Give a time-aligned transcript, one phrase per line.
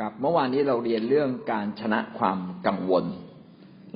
[0.00, 3.04] กับเมื่อวานนี้เราเรียนเรื่องการชนะความกังวล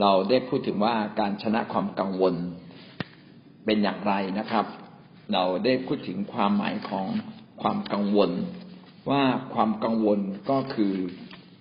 [0.01, 2.35] เราได้พูดถึงว่าการชนะความกังวล
[3.65, 4.67] เป็นอย่างไรนะครับ
[5.33, 7.07] เราได้พูดถึงความหมายของ
[7.63, 8.31] ความกังวล
[9.11, 9.23] ว่า
[9.55, 10.21] ความกังวล
[10.51, 10.95] ก็คือ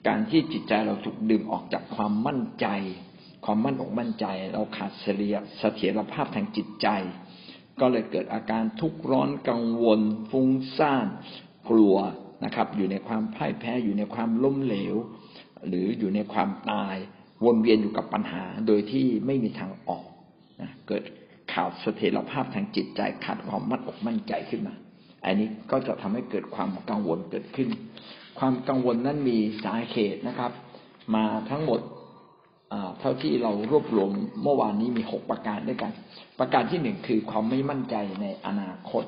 [0.07, 2.67] การที่จิตใจเราถูกดึงออกจากความมั่นใจ
[3.45, 6.87] ความมั่นอกมั่นใจ เราขาดเสถียเสถียรภาพทางจิตใจ
[7.79, 9.99] ก็เลยเกิดอาการทุกข์ร้อนกังวล
[10.29, 11.07] ฟุ้งซ่าน
[11.69, 11.95] กลัว
[12.45, 14.95] นะครับ อยู่ในความพ่ายแพ้อยู่ในความล้มเหลว
[15.67, 16.95] หรืออยู่ในความตาย
[17.45, 20.05] วนเวียนอยู่กับปัญหาโดยที่ไม่มีทางออก
[20.61, 21.03] นะเกิด
[21.53, 24.75] ขาดเสถียรภาพทางจิตใจขาดความมั่นอกมั่นใจขึ้นมา
[25.25, 27.69] อันนี้ก็จะทำให้เกิดความกังวลเกิดขึ้น
[28.39, 30.51] ความกังวลนั้นมีสาเหตุนะครับ
[31.15, 31.79] มาทั้งหมด
[32.99, 34.11] เท่าที่เรารวบรวม
[34.43, 35.91] เมื่อวานนี้มีหกประการด้วยกัน
[36.39, 39.03] ประการที่หนึ่งคือความไม่มั่นใจในอนาคต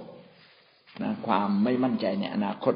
[1.04, 2.74] นะความไม่มั่นใจในอนาคต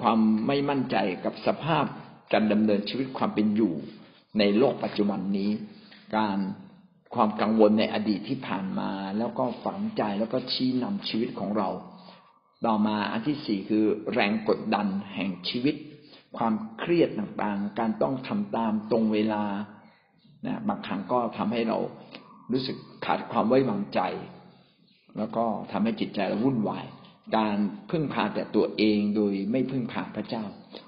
[0.00, 1.84] ความไม่มั่นใจกับสภาพ
[2.32, 3.74] การดำเนินชีวิตความเป็นอยู่
[4.38, 5.50] ในโลกปัจจุบันนี้
[6.16, 6.38] การ
[7.14, 11.68] ความกังวลในอดีตที่ผ่านมา แล้วก็ฝังใจแล้วก็ชี้นำชีวิตของเรา
[12.66, 15.74] ต่อมาอันที่สี่คือแรงกดดันแห่งชีวิต
[16.36, 19.44] ความเครียดต่างๆ การต้องทำตามตรงเวลา
[20.46, 21.78] นะบางครั้งก็ทำให้เรา
[22.52, 24.00] รู้สึกขาดความไว้วางใจ
[25.18, 26.84] แล้วก็ทำให้จิตใจเราวุ่นวาย
[27.36, 27.56] การ
[27.90, 30.44] พึ่งพาแต่ตัวเองโดยไม่พึ่งพาพระเจ้า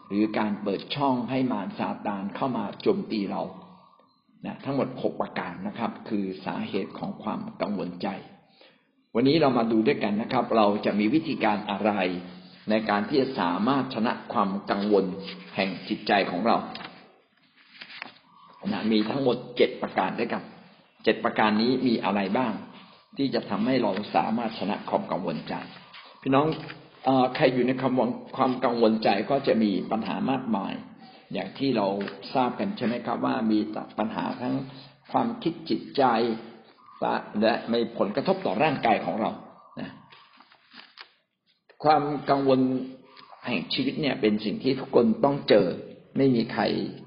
[0.09, 3.43] หรือการเปิดช่องให้มารซาตานเข้ามาโจมตีเรา
[4.47, 8.09] นะทั้งหมดหกประการนะครับ คือสาเหตุของความกังวลใจ
[9.15, 11.93] วันนี้เรามาดูด้วยกันนะครับ เราจะมีวิธีการอะไร
[12.71, 15.05] ในการที่จะสามารถชนะความกังวล
[15.57, 16.57] แห่งจิตใจของเรา
[18.73, 20.43] นะมีทั้งหมดเจ็ดประการด้วยกัน
[21.05, 22.53] เจ็ดประการนี้มีอะไรบ้าง
[23.17, 25.55] ที่จะทำให้เราสามารถชนะความกังวลใจ
[26.23, 26.47] พี่น้อง
[27.09, 30.73] อใครอยู่ในคำความกังวลใจก็จะมีปัญหามากมาย
[31.33, 31.87] อย่างที่เรา
[32.35, 33.59] ทราบกันใช่ไหมครับว่ามี
[33.99, 34.55] ปัญหาทั้ง
[35.13, 36.03] ความคิดจิตใจ
[37.43, 39.31] และมีผลกระทบต่อร่างกายของเรา
[39.81, 39.91] นะ
[41.85, 42.61] ความกังวล
[43.47, 45.67] แห่งชีวิตเนี่ยเป็นสิ่งที่ทุกคนต้องเจอ
[46.17, 46.63] ไม่มีใคร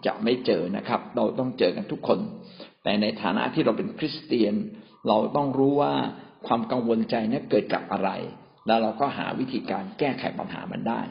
[0.05, 2.19] จะไม่เจอนะครับ เราต้องเจอกันทุกคน
[2.83, 4.55] แต่ในฐานะที่เราเป็นคริสเตียน
[5.07, 5.93] เราต้องรู้ว่า
[6.47, 8.09] ความกังวลใจนั้เกิดจากอะไร
[8.67, 11.01] แล้วเราก็หาวิธีการแก้ไขปัญหามันได้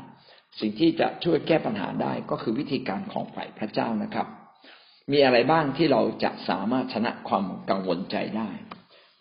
[0.61, 4.27] สิ่งที่จะช่วยแก้ปัญหาได้ก็คือวิธีการของฝ่ายพระเจ้านะครับ
[5.13, 8.51] มีอะไรบ้างที่เราจะสามารถชนะความกังวลใจได้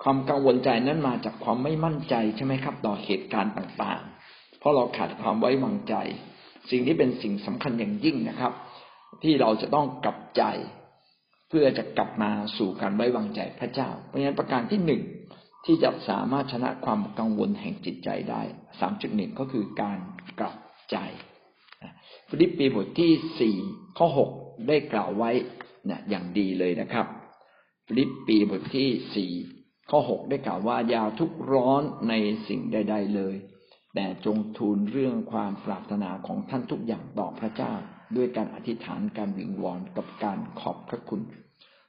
[0.04, 5.96] ความกังวลใจนั้นมาจากความไม่มั่นใจใช่ไหมครับ ต่อเหตุการณ์ต่างๆ เพราะเราขาดความไว้วางใจ
[6.70, 8.54] สิ่งที่เป็นสิ่งสำคัญอย่างยิ่งนะครับ
[9.24, 10.44] ที่เราจะต้องกลับใจ
[11.50, 15.02] เพื่อจะกลับมาสู่การไว้วางใจพระเจ้า เพราะฉะนั้นประการที่หนึ่ง
[15.66, 18.42] ที่จะสามารถชนะความกังวลแห่งจิตใจได้
[18.80, 20.00] สามจุดหนึ่งก็คือการ
[20.40, 20.56] กลับ
[20.92, 20.98] ใจ
[22.30, 23.56] ฟิลิปปีบทที่สี่
[23.98, 24.30] ข้อหก
[24.68, 25.32] ได้กล่าวไว้
[25.90, 27.06] นะอย่างดีเลยนะครับ
[27.88, 29.32] ฟิลิปปีบทที่สี่
[29.92, 32.14] ข้อหกได้กล่าวว่าอย่าทุกข์ร้อนใน
[32.48, 33.36] สิ่งใด ๆ เลย
[33.96, 37.74] แต่จงทูลเรื่องความปรารถนาของท่านทุกอย่างต่อพระเจ้า
[38.16, 41.22] ด้วยการอธิษฐานการวิงวอนกับการขอบพระคุณ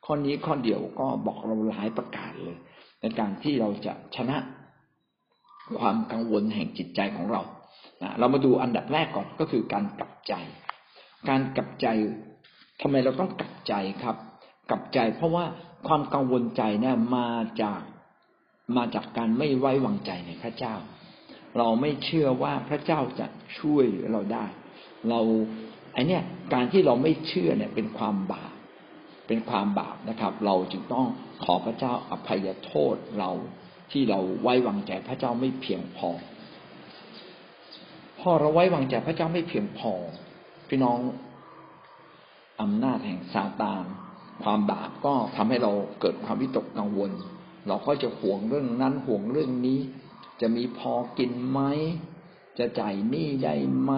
[0.05, 2.59] ข้อนี้ข้อเดียวก็บอกเราหลายประการเลย
[3.03, 4.37] ในการที่เราจะชนะ
[5.81, 7.43] ความกังวลแห่งจิตใจของเรา
[8.19, 10.35] เรามาดูอันดับแรกก่อนก็คือการกลับใจ
[11.29, 11.87] การกลับใจ
[12.81, 14.17] ทำไมเราต้องกลับใจครับ
[14.71, 15.45] กลับใจเพราะว่า
[15.87, 17.29] ความกังวลใจเนี่ยมา
[17.63, 17.81] จาก
[18.77, 20.75] มาจากการไม่ไว้วางใจในพระเจ้า
[21.59, 23.27] เราไม่เชื่อว่าพระเจ้าจะ
[23.59, 24.47] ช่วยเราได้
[25.09, 25.21] เรา
[25.93, 26.23] ไอเนี้ย
[26.55, 28.55] การที่เราไม่เชื่อเนี่ยเป็นความบาป
[29.29, 31.07] เป็นความบาปนะครับ เราจึงต้อง
[31.45, 33.31] ขอพระเจ้าอภัยโทษเรา
[33.91, 36.11] ที่เราไว้วางใจพระเจ้าไม่เพียงพอ
[38.21, 39.93] พอเราไว้วางใจพระเจ้าไม่เพียงพอ
[40.69, 40.99] พี่น้อง
[42.61, 43.85] อำนาจแห่งซาตาน
[44.43, 47.11] ความบาปก็ทำให้เราเกิดความวิตกกังวล
[47.69, 49.81] เราก็จะห่วงเรื่องนั้นห่วงเรื่องนี้
[50.41, 51.61] จะมีพอกินไหม
[52.59, 53.93] จะจ่ายหนี้ได้ไหม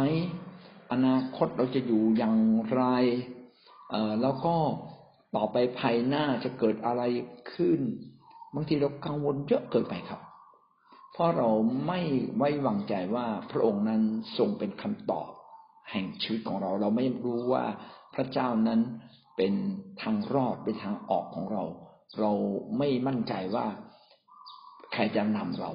[0.92, 2.36] อนาคตเราจะอยู่อย่าง
[2.72, 2.82] ไร
[4.22, 4.54] แล้วก็
[5.36, 7.02] ต่อไปภายหน้าจะเกิดอะไร
[7.52, 7.80] ขึ้น
[8.54, 10.20] บางทีเรากังวลเยอะเกินไปครับ
[11.12, 11.50] เพราะเรา
[11.86, 12.00] ไม่
[12.36, 14.02] ไว้วางใจว่าพระองค์นั้น
[14.38, 15.30] ทรงเป็นคำตอบ
[15.90, 17.64] แห่งชีวิตของเรา เราไม่รู้ว่า
[18.14, 18.80] พระเจ้านั้น
[19.36, 19.52] เป็น
[20.02, 21.62] ทางรอดเป็นทางออกของเรา
[22.20, 22.32] เรา
[22.78, 23.66] ไม่มั่นใจว่า
[24.92, 25.72] ใครจะนำเรา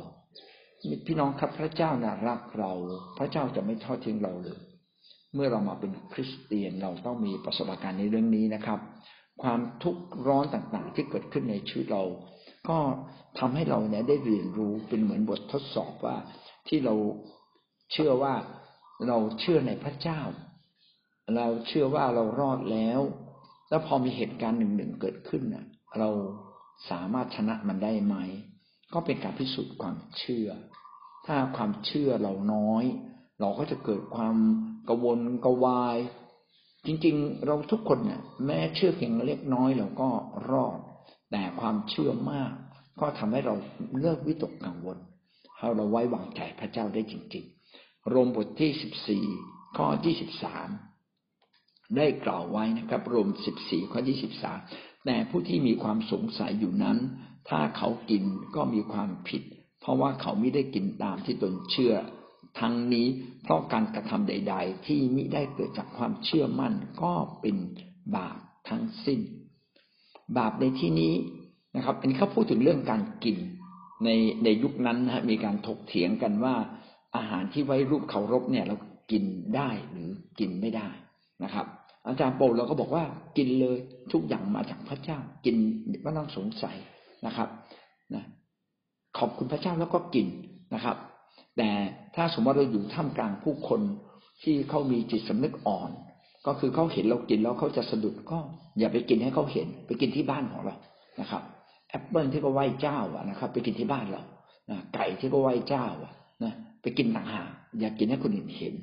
[1.06, 2.72] พี่น้องครับพระเจ้าน่ารักเรา
[3.18, 4.60] พระเจ้าจะไม่ทอดทิ้งเราเลย
[5.34, 8.80] เมื่อเรามาเป็นคริสเตียนเราต้องมีประสบการณ์ในเรื่องนี้นะครับ
[9.42, 12.04] ความทุกข์ร้อนต่างๆ ที่เกิดขึ้นในชีวิตเรา
[12.70, 12.78] ก็
[13.40, 16.18] ทำให้เราเนี่ยได้เรียนรู้เป็นเหมือนบททดสอบว่า
[16.68, 16.96] ที่เรา
[17.92, 18.36] เชื่อว่า
[19.08, 20.22] เราเชื่อในพระเจ้า
[21.36, 23.02] เราเชื่อว่าเรารอดแล้ว
[23.70, 25.66] แล้วพอมีเหตุการณ์หนึ่งหนึ่งเกิดขึ้นน่ะ
[26.00, 26.10] เรา
[26.90, 28.16] สามารถชนะมันได้ไหม
[28.94, 30.50] ก็เป็นการพิสูจน์ความเชื่อ
[31.26, 32.84] ถ้าความเชื่อเราน้อย
[33.40, 34.36] เราก็จะเกิดความ
[34.90, 35.98] กวนกวาย
[36.92, 40.10] จริงๆ เราทุกคนเนี่ยแม้เชื่อเพียงเล็กน้อยเราก็
[40.52, 40.78] รอด
[41.32, 42.52] แต่ความเชื่อมาก
[43.00, 43.56] ก็ทำให้เรา
[44.00, 44.98] เลิกวิตกกังวล
[45.58, 47.46] ให้เราไว้วางใจพระเจ้าได้จริง
[47.78, 49.26] ๆ โรมบทที่สิบสี่
[49.78, 50.70] ข้อที่สิบสาม
[51.98, 54.54] ได้กล่าวไว้นะครับรวมสิบสี่ข้อที่สิบสา
[55.06, 56.98] แต่ผู้ที่มีความสงสัยอยู่นั้น
[57.50, 58.24] ถ้าเขากิน
[58.56, 59.44] ก็มีความผิด
[59.82, 61.94] เพราะว่าเขาไม่ได้กินตามที่ตนเชื่อ
[62.60, 63.08] ทั้งนี้
[63.44, 66.74] เพราะการกระทำใด ๆ ที่มิได้เกิดจากความเชื่อมั่น
[67.04, 67.56] ก็เป็น
[68.16, 68.40] บาป
[68.70, 69.20] ทั้งสิ้น
[70.38, 71.14] บาปในที่นี้
[71.76, 73.38] นะครับอันนี้เขาพูดถึงเรื่องการกิน
[74.06, 74.10] ใน
[74.44, 76.56] ในยุคนั้นนะฮะมีการถกเถียงกันว่า
[77.16, 78.76] อาหารที่ไว้รูปเคารพเนี่ยเรา
[79.12, 79.24] กิน
[79.56, 80.10] ได้หรือ
[80.40, 80.90] กินไม่ได้
[81.44, 81.66] นะครับ
[82.08, 83.04] อาจารย์โปเราก็บอกว่า
[83.38, 83.78] กินเลย
[84.14, 85.56] ทุกอย่างมาจากพระเจ้า กิน
[86.04, 86.78] ไม่ต้องสงสัย
[87.26, 87.50] นะครับ
[88.16, 88.24] นะ
[89.18, 90.28] ขอบคุณพระเจ้าแล้วก็กิน
[90.74, 90.98] นะครับ
[91.60, 91.72] แต่
[92.16, 93.82] ถ้าสมมติเราอยู่ท่ามกลางผู้คน
[94.44, 95.90] ที่เขามีจิตสำนึกอ่อน
[96.46, 98.38] ก็คือเขาเห็นเรากินแล้วเขาจะสะดุดก็
[98.80, 100.76] อย่าไปกินให้เขาเห็น ไปกินที่บ้านของเรา
[101.22, 101.44] นะครับ
[101.90, 104.22] แอปเปิลที่เขาไหว้เจ้าอะนะครับ ไปกินที่บ้านเรา
[104.94, 106.14] ไก่ที่เขาไหว้เจ้าอะ
[106.44, 108.74] นะไปกินต่างหากอย่ากินให้คนอื่นเห็น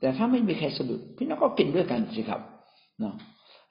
[0.00, 2.40] แต่ถ้าไม่มีใครสะดุดพี่น้องก็กินด้วยกันสิครับ
[3.00, 3.14] เนาะ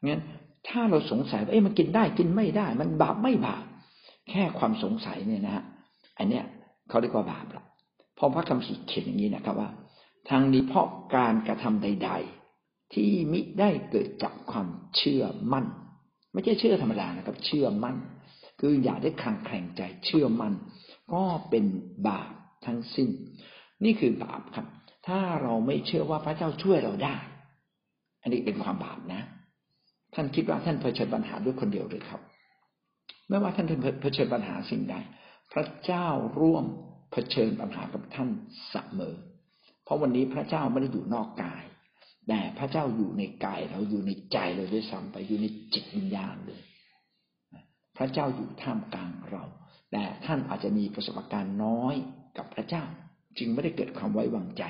[0.05, 0.21] งั้น
[0.67, 3.63] ถ้าเราสงสัยว่าเอ๊ะมันกินได้กินไม่ได้ มันบาปไม่บาป
[4.29, 5.63] แค่ความสงสัยเนี่ยนะฮะ
[6.17, 6.43] อันเนี้ย
[6.89, 7.63] เขาเรียกว่าบาปละ
[8.23, 9.69] ราะพระคำสีเขียนอย่างนี้นะครับว่า
[10.29, 12.11] ทางนี้เพราะการกระทำใด
[12.51, 14.67] ๆ ที่มิได้เกิดจากความ
[14.97, 15.23] เชื่อ
[15.53, 15.65] มั่น
[16.33, 17.95] ไม่ใช่เชื่อธรรมดานะครับ เชื่อมั่น
[18.59, 20.53] คืออย่าได้คลางแคลงใจเชื่อมั่น
[21.13, 21.65] ก็เป็น
[22.07, 22.31] บาป
[22.65, 23.09] ทั้งสิ้น
[23.83, 24.67] นี่คือบาปครับ
[25.07, 27.15] ถ้าเราไม่เชื่อว่าพระเจ้าช่วยเราได้
[28.21, 29.21] อันนี้เป็นความบาปนะ
[30.13, 32.21] ท่านคิดว่าท่านเผชิญปัญหาด้วยคนเดียวหรือครับ
[33.27, 33.67] ไม่ว่าท่าน
[34.01, 34.95] เผชิญปัญหาสิ่งใด
[35.53, 36.07] พระเจ้า
[36.41, 36.65] ร่วม
[37.13, 38.29] เผชิญปัญหากับท่าน
[38.69, 39.15] เสมอ
[39.83, 41.63] เพราะวันนี้พระเจ้าไม่ได้อยู่นอกกาย
[42.27, 46.61] แต่พระเจ้าอยู่ในกายเราอยู่ในใจเราด้วยซ้ำไปอยู่ในจิตวิญญาณเลย
[47.97, 49.43] พระเจ้าอยู่ท่ามกลางเรา
[49.91, 51.95] แต่ท่านอาจจะมีประสบการณ์น้อย
[52.37, 52.83] กับพระเจ้า
[53.37, 54.63] จึงไม่ได้เกิดความไว้วางใจ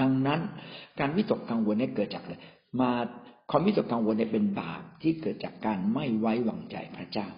[0.00, 0.40] ดังนั้น
[0.98, 2.34] การวิตกกังวลเนี่ยเกิดจากอะไร
[2.80, 2.90] มา
[3.50, 7.28] ความวิตกกังวลเนี่ยเป็นบาปที่เกิดจากการไม่ไว้วางใจพระเจ้า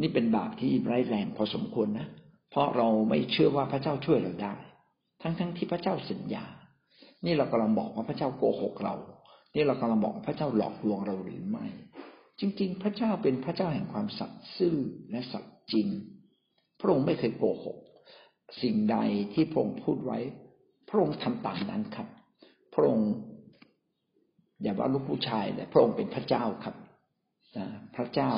[0.00, 2.08] นี่เป็นบาปที่ร้ายแรงพอสมควรนะ
[2.54, 4.54] เพราะเราไม่เชื่อว่าพระเจ้าช่วยเราได้
[5.22, 6.44] ทั้งๆทที่พระเจ้าสัญญา
[7.24, 8.94] นี่เรากำลังบอกว่าพระเจ้าโกหกเรา
[9.54, 11.66] นี่เรากำลังบอกพระเจ้าหลอกลวงเราหรือไม่
[12.40, 14.76] จริง ๆ พระเจ้าเป็นพระเจ้าแห่งความสัตย์ซื่อ
[15.10, 15.88] และสัตย์จริง
[16.80, 17.76] พระองค์ไม่เคยโกหก
[18.62, 18.96] สิ่งใด
[19.34, 20.18] ที่พระองค์พูดไว้
[20.88, 22.08] พระองค์ทำตามนั้นครับ
[22.74, 23.10] พระองค์
[24.62, 26.74] อย่าว่าลูกผู้ชายเลยพระองค์เป็นพระเจ้าครับ
[27.96, 28.32] พระเจ้า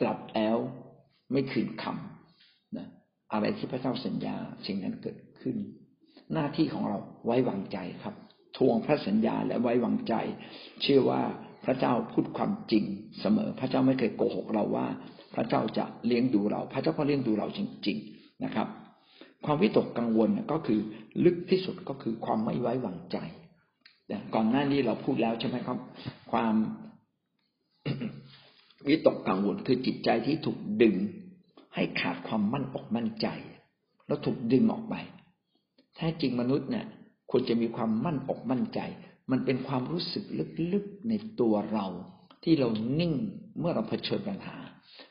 [0.00, 0.56] ตรัสแล้ว
[1.32, 2.11] ไม่คืนคำนะ
[3.32, 4.36] อะไรที่พระเจ้าสัญญา
[4.66, 5.56] สิ่งนั้นเกิดขึ้น
[6.32, 8.14] หน้าที่ของเราไว้วางใจครับ
[8.56, 10.14] ทวงพระสัญญาและไว้วางใจ
[10.82, 11.22] เชื่อว่า
[11.64, 12.84] พระเจ้าพูดความจริง
[13.20, 14.86] เสมอ พระเจ้าไม่เคยโกหกเราว่า
[15.34, 18.68] พระเจ้าจะเลี้ยงดูเรา พระเจ้าก็เลี้ยงดูเราจริง ๆนะครับ
[19.44, 20.80] ความวิตกกังวลก็คือ
[21.24, 23.16] ลึกที่สุดก็คือความไม่ไว้วางใจ
[24.34, 25.78] ก่อนหน้านี้เราพูดแล้วใช่ไหมครับ
[26.32, 26.54] ความ
[28.88, 30.94] วิตกกังวลคือจิตใจที่ถูกดึง
[31.74, 33.26] ให้ขาดความมั่นอกมั่นใจ
[34.06, 34.94] แล้วถูกดึงออกไป
[35.96, 36.86] แท้จริงมนุษย์เนี่ย
[37.30, 38.80] ควรจะมีความมั่นอกมั่นใจ
[39.30, 40.24] มันเป็นความรู้สึก
[40.72, 41.86] ลึกๆในตัวเรา
[42.44, 42.68] ที่เรา
[43.00, 43.14] นิ่ง
[43.58, 44.56] เมื่อเราเผชิญปัญหา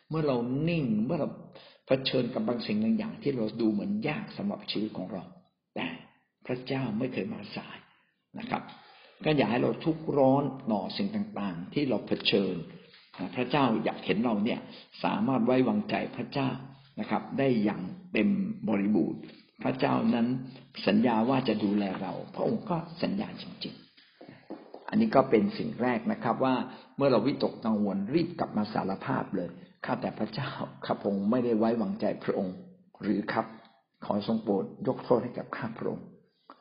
[0.10, 0.38] เมื่อเรา
[0.70, 1.30] นิ่งเมื่อเรา
[1.88, 5.24] เผชิญกับบางสิ่งบางอย่างที่เราดูเหมือนยากสำหรับชีวิตของเรา
[5.76, 5.88] แต่
[6.46, 7.78] พระเจ้าไม่เคยมาสาย
[8.40, 8.62] นะครับ
[9.26, 12.56] ก็อยากให้เราทุกร้อนต่อสิ่งต่างๆ ที่เราเผชิญ
[13.36, 14.60] พระเจ้าอยากเห็นเราเนี่ย
[15.04, 16.50] สามารถไว้วางใจพระเจ้า
[17.00, 18.30] นะครับ ได้อย่างเต็ม
[18.70, 19.22] บริบูรณ์
[19.64, 20.28] พระเจ้านั้น
[20.88, 26.56] สัญญาว่าจะดูแลเรา พระองค์ก็สัญญาจริงๆ อันนี้ก็เป็นสิ่งแรกนะครับ ว่า
[26.98, 29.50] เมื่อเราวิตกกังวลรีบกลับมาสารภาพเลย
[29.86, 30.50] ข้าแต่พระเจ้า
[30.86, 32.56] ข้าพงค์ไม่ได้ไว้วางใจพระองค์
[33.02, 33.46] หรือครับ
[34.06, 36.06] ขอทรงโปรดยกโทษให้กับข้าพระองค์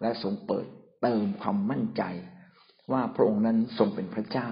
[0.01, 0.67] และทรงเปิด
[1.03, 2.03] เติมความมั่นใจ
[2.93, 4.49] ว่าพระองค์นั้นทรงเป็นพระเจ้า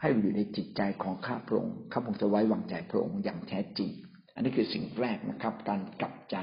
[0.00, 3.90] ให้อยู่ในจิตใจของข้าพระองค์ข้าพระองค์จะไว้วางใจพระองค์อย่างแท้จริง
[4.34, 6.36] อันนี้คือสิ่งแรกนะครับ การกลับใจ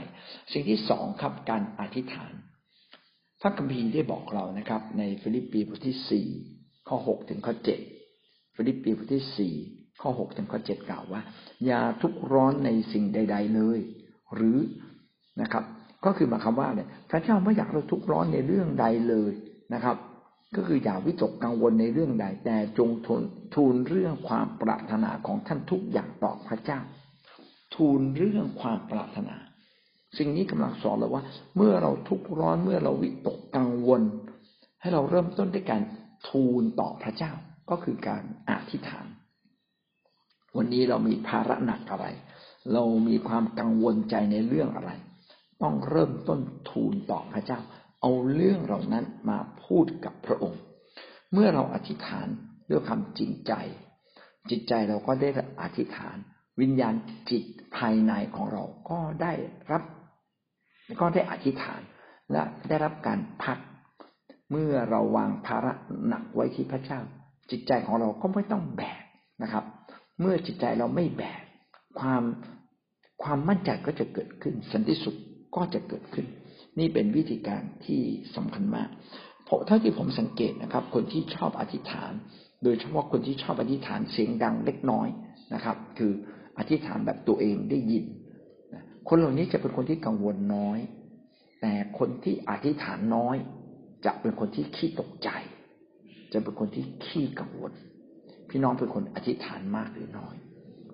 [0.53, 2.33] สิ่งที่สองครับการอธิษฐาน
[3.41, 6.27] พระคัมภีร์ได้บอกเรานะครับ ในฟิลิปปีบทที่สี่
[6.87, 7.79] ข้อหกถึงข้อเจ็ด
[8.55, 9.53] ฟิลิปปีบทที่สี่
[10.01, 11.21] ข้อหกถึงข้อเจ็ดกล่าวว่า
[11.65, 13.79] อย่าทุกข์ร้อนในสิ่งใด ๆ เลย
[14.35, 14.57] หรือ
[15.41, 15.63] นะครับ
[16.05, 19.31] ก็คือหมายความว่าเนี่ยพระเจ้าไม่อยากเราทุกข์ร้อนในเรื่องใดเลย
[19.73, 19.97] นะครับ
[20.55, 23.21] ก็คืออย่าวิตกกังวลในเรื่องใด แต่จงทูล
[23.55, 26.79] ทูลเรื่องความปรารถนาของท่านทุกอย่างต่อพระเจ้า
[27.75, 29.35] ทูลเรื่องความปรารถนา
[30.17, 31.23] สิ่งนี้กำลังสอนเราว่า
[31.57, 34.01] เมื่อเราทุกข์ร้อนเมื่อเราวิตกกังวล
[34.81, 35.81] ให้เราเริ่มต้นด้วยการ
[36.29, 37.31] ทูลต่อพระเจ้า
[37.69, 39.07] ก็คือการอธิษฐาน
[40.57, 42.05] วันนี้เรามีภาระหนักอะไร
[42.73, 44.91] เรามีความกังวลใจในเรื่องอะไร
[45.61, 47.59] ต้องเริ่มต้นทูลต่อพระเจ้า
[48.03, 50.61] เอาเรื่องเหล่านั้นมาพูดกับพระองค์
[51.33, 52.27] เมื่อเราอธิษฐาน
[52.69, 53.53] ด้วยความจริงใจ
[54.49, 55.29] จิตใจเราก็ได้
[55.61, 56.17] อธิษฐาน
[56.61, 56.93] วิญญาณ
[57.29, 57.43] จิต
[57.77, 59.33] ภายในของเราก็ได้
[59.71, 59.83] รับ
[60.99, 61.81] ก็ได้อธิษฐาน
[62.31, 63.57] และได้รับการพัก
[64.51, 65.73] เมื่อเราวางภาระ
[66.07, 66.99] หนักไว้ที่พระเจ้า
[67.51, 69.03] จิตใจของเราก็ไม่ต้องแบก
[69.43, 69.65] นะครับ
[70.19, 71.43] เมื่อจิตใจเราไม่แบก
[71.99, 72.23] ความ
[73.23, 75.15] ความมั่นใจก็จะเกิดขึ้นสันติสุข
[75.55, 76.25] ก็จะเกิดขึ้น
[76.79, 78.01] นี่เป็นวิธีการที่
[78.35, 78.89] สำคัญมาก
[79.45, 82.11] เพราะเท่าที่ผมสังเกตนะครับ คนที่ชอบอธิษฐาน
[82.63, 85.07] โดยเฉพาะคนที่ชอบอธิษฐานเสียงดังเล็กน้อย
[85.53, 86.11] นะครับ คือ
[86.57, 88.05] อธิษฐานแบบตัวเองได้ยิน
[89.09, 90.79] คนเหล่านี้จะเป็นคนที่กังวลน้อย
[91.61, 93.35] แต่คนที่อธิษฐานน้อย
[94.05, 95.29] จะเป็นคนที่ขี้ตกใจ
[96.33, 97.71] จะเป็นคนที่ขี้กังวล
[98.49, 100.35] พี่น้องเป็นคนอธิษฐานมากหรือน้อย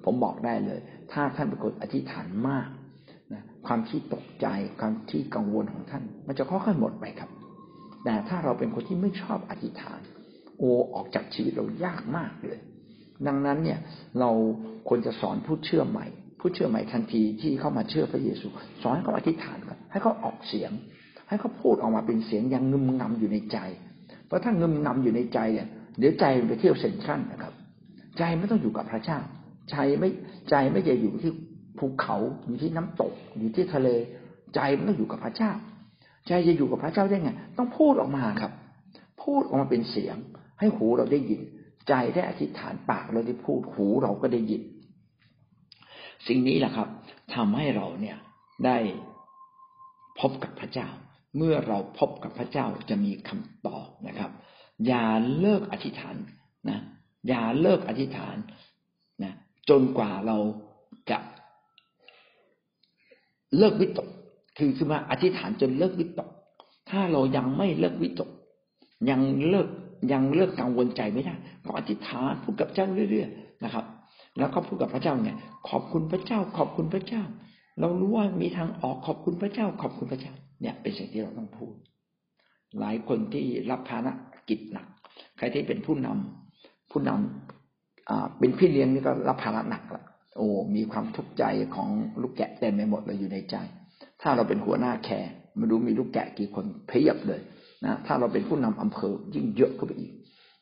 [0.03, 0.79] ผมบอกได้เลย
[1.11, 2.67] ถ้าท่านเป็นคนอธิษฐานมาก
[3.33, 4.47] นะความที่ตกใจ
[4.79, 7.29] ความที่กังวลของท่าน มันจะค่อยๆหมดไปครับ
[8.03, 9.99] แต่ถ้าเราเป็นคนที่ไม่ชอบอธิษฐาน
[10.57, 12.59] โอออกจากชีวิตเรายากมากเลย
[13.27, 13.79] ดังนั้นเนี่ย
[14.19, 14.31] เรา
[14.87, 16.05] ควรจะสอนผู้เชื่อใหม่
[16.39, 18.47] ผู้เชื่อใหม่ทันทีที่เข้ามาเชื่อพระเยซู
[18.81, 20.71] สอนให้เขาอธิษฐานก่อนให้เขาออกเสียง
[21.29, 23.57] ให้เขาพูดออกมาเป็นเสียงยังงึมงำอยู่ในใจ
[24.27, 25.67] เพราะถ้างึมงำอยู่ในใจเนี่ย
[25.99, 27.53] เดี๋ยวใจไปเที่ยวเซ็นทรัลนะครับ
[28.17, 29.19] ใจไม่ต้องอยู่กับพระเจ้า
[29.71, 30.09] ใจไม่
[30.49, 31.31] ใจไม่จะอยู่ที่
[31.77, 33.87] ภูเขาอยู่ที่น้ำตก อยู่ที่ทะเล
[34.55, 35.51] ใจมันต้องอยู่กับพระเจ้า
[36.27, 38.51] ใจจะอยู่กับพระเจ้าได้ไง ต้องพูดออกมาครับ
[39.23, 40.17] พูดออกมาเป็นเสียง
[40.59, 41.41] ให้หูเราได้ยิน
[41.87, 44.61] ใจได้อธิษฐานปากเราได้พูดหูเราก็ได้ยิน
[46.27, 46.87] สิ่งนี้แหละครับ
[47.35, 48.17] ทำให้เราเนี่ย
[48.65, 48.77] ได้
[50.19, 50.87] พบกับพระเจ้า
[51.37, 54.31] เมื่อเราพบกับพระเจ้าจะมีคำตอบนะครับ
[54.87, 55.05] อย่า
[55.39, 56.15] เลิกอธิษฐาน
[56.69, 56.79] นะ
[57.27, 58.37] อย่าเลิกอธิษฐาน
[59.23, 59.33] นะ
[59.69, 60.37] จนกว่าเรา
[63.57, 64.07] เลิกวิตก
[64.57, 66.29] คือคือมาอธิษฐานจนเลิกวิตก
[66.89, 68.29] ถ้าเรายังไม่เลิกวิตก
[69.09, 69.67] ยังเลิก
[70.11, 73.85] ยังเลิกกังวลใจไม่ได้ก็อธิษฐานพูดกับเจ้าเรื่อยๆนะครับ
[74.39, 75.35] แล้วก็พูดกับพระเจ้าเนี่ย
[75.69, 77.23] ขอบคุณพระเจ้า ขอบคุณพระเจ้า
[77.79, 81.73] เรารู้ว่ามีทางออกขอบคุณพระเจ้า ขอบคุณพระเจ้า เนี่ย เป็นสิ่งที่เราต้องพูด
[82.79, 84.11] หลายคนที่รับภาระ
[84.49, 84.87] กิจหนัก
[85.37, 90.03] ใครที่เป็นผู้นำผู้นำเป็นพี่เลี้ยงนี่ก็รับภาระหนักละ
[90.37, 91.43] โอ้มีความทุกข์ใจ
[91.75, 91.89] ของ
[92.21, 93.55] ลูกแกะเต็มไปหมดเลยอยู่ในใจ
[94.21, 97.41] ถ้าเราเป็นหัวหน้าแคร์มาดูมีลูกแกะกี่คนเพียบเลย
[97.85, 100.13] นะถ้าเราเป็นผู้นำอำเภอยิ่งเยอะขึ้นไปอีก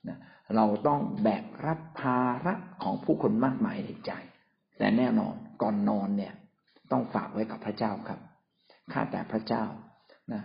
[0.08, 0.18] นะ
[0.56, 4.12] เราต้องแบกรับภาระของผู้คนมากมายในใจ
[4.78, 6.34] แต่แน่นอนก่อนนอนเนี่ย
[6.92, 8.20] ต้องฝากไว้กับพระเจ้าครับ
[8.92, 9.66] ข้าแต่พระเจ้า
[10.34, 10.44] นะ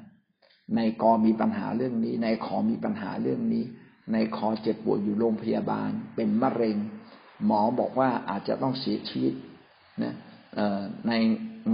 [0.77, 3.65] ในกอมีปัญหาเรื่องนี้ ในขอมีปัญหาเรื่องนี้
[4.13, 6.77] ในคอเจ็บปวดอยู่โรงพยาบาล เป็นมะเร็ง
[7.47, 9.35] หมอบอกว่าอาจจะต้องเสียชีวิต
[10.03, 10.15] นะ
[11.09, 11.13] ใน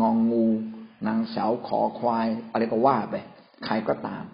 [0.00, 0.44] งองงู
[1.06, 3.14] นางสาวขอควาย อะไรก็ว่าไป
[3.64, 4.25] ใครก็ตาม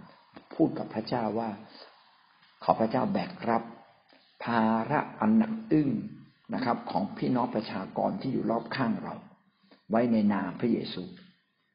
[0.54, 1.50] พูดกับพระเจ้าว่า
[2.62, 3.62] ขอพระเจ้าแบกรับ
[4.44, 5.88] ภาระอันหนักอึ้ง
[6.54, 9.14] นะครับ ของพี่น้องประชากรที่อยู่รอบข้างเรา
[9.90, 11.02] ไว้ในนามพระเยซู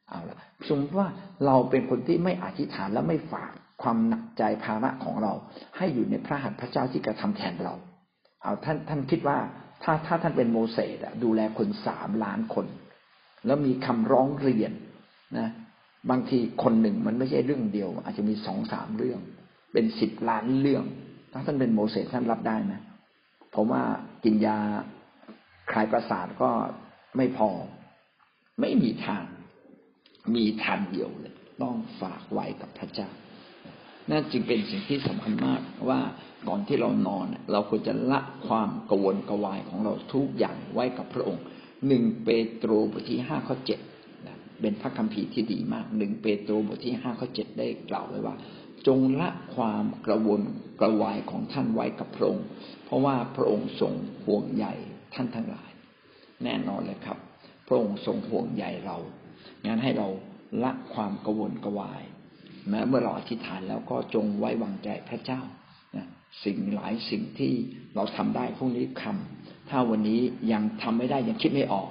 [0.09, 0.37] เอาละ
[0.67, 1.07] สมมติว่า
[1.45, 3.51] เราเป็นคนที่ไม่อธิษฐานและไม่ฝาก
[3.81, 5.33] ความหนักใจภาระของเรา
[5.77, 7.73] ให้อยู่ในพระหัตถ์พระเจ้าที่กระทำแทนเรา
[8.43, 9.37] เอาท่านท่านคิดว่า
[9.83, 12.65] ถ้าถ้าท่านเป็นโมเสสดูแลคนสามล้านคน
[13.45, 14.71] แล้วมีคำร้องเรียน
[15.37, 15.49] นะ
[16.09, 19.19] บางทีคนหนึ่งมันไม่ใช่เรื่องเดียว อาจจะมีสองสามเรื่อง
[19.73, 20.85] เป็นสิบล้านเรื่อง
[21.31, 22.73] ถ้าท่านเป็นโมเสสท่านรับได้ไหม
[23.55, 23.83] ผมว่า
[24.23, 24.57] กินยา
[25.71, 26.49] คลายประสาทก็
[27.17, 27.49] ไม่พอ
[28.59, 29.23] ไม่มีทาง
[30.35, 33.09] มีทางเดียวเลย ต้องฝากไว้กับพระเจ้า
[34.11, 35.99] นั่นจึงเป็นสิ่งที่สำคัญมากว่า
[36.47, 41.43] ก่อนที่เรานอน เราควรจะละความกวนกวายของเราทุกอย่างไว้กับพระองค์
[41.87, 43.79] หนึ่งเปโตรบทที่ห้าข้อเจ็ด
[44.61, 48.35] เป็นพระคัมภีร์ที่ดีมากหนึ่งเปโตรบทที่ห้าข้อเจ็ดได้กล่าวไว้ว่า
[48.87, 50.41] จงละความกระวน
[50.79, 52.45] กระวายของท่านไว้กับพระองค์
[52.85, 53.93] เพราะว่าพระองค์ทรง
[54.25, 54.65] ห่วงใย
[55.13, 55.71] ท่านทั้งหลาย
[56.43, 57.17] แน่นอนเลยครับ
[57.67, 58.97] พระองค์ทรงห่วงใยเรา
[59.65, 60.07] งั้นให้เรา
[60.63, 62.03] ละความกระวนกระวาย
[62.69, 65.41] แม้เมื่อเราอธิษฐานแล้วก็จงไว้วางใจพระเจ้า
[65.95, 66.05] นะ
[66.43, 67.53] สิ่งหลายสิ่งที่
[67.95, 70.19] เราทำได้พรุ่งนี้คำถ้าวันนี้
[70.51, 71.89] ยังทำไม่ได้ยังคิดไม่ออก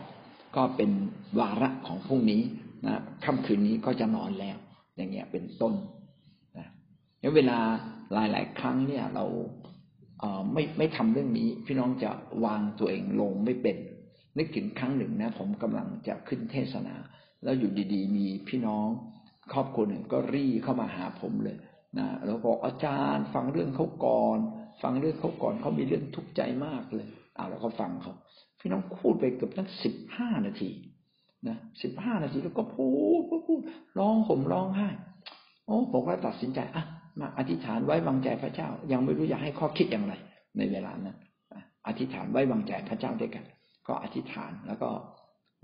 [0.56, 0.90] ก็เป็น
[1.38, 2.42] วาระของพรุ่งนี้
[2.86, 4.56] นะค่ำคืนนี้ก็จะนอนแล้ว
[4.96, 5.74] อย่างเงี้ยเป็นต้น
[6.58, 7.58] นะเวลา
[8.12, 9.24] หลาย ๆ ครั้งเนี่ยเรา
[10.20, 12.10] เไม่ไม่ทำเรื่องนี้ พี่น้องจะ
[12.44, 13.76] วางตัวเองลงไม่เป็น
[14.38, 16.94] นึกถึงครั้งหนึ่งนะ ผมกำลังจะขึ้นเทศนา
[17.42, 18.88] แล้วอยู่ดี ๆ มีพี่น้อง
[19.52, 21.56] ครอบครัวหนึ่งก็รีเข้ามาหาผมเลย
[21.98, 24.38] นะแล้วบอกอาจารย์ ฟังเรื่องเขาก่อน
[24.82, 28.14] ฟังเรื่องเขาก่อนเขามีเรื่องทุกข์ใจมากเลยอ่าเราก็ฟังเขา
[28.60, 30.70] พี่น้องพูดไปเกือบตั้งสิบห้านาที
[31.48, 32.88] นะสิบห้านาทีแล้วก็พู
[33.18, 33.60] ดพูดพูด
[33.98, 34.88] ร้องห่มร้องไห้
[35.66, 36.84] โอ้ผมก็ตัดสินใจอะ
[37.20, 40.14] มาอธิษฐานไว้วางใจพระเจ้า ยังไม่รู้อยากให้ข้อคิดอย่างไร
[40.56, 41.16] ในเวลานั้น
[41.86, 43.44] อธิษฐานไว้วางใจพระเจ้าด้วยกัน
[43.88, 44.90] ก็อธิษฐานแล้วก็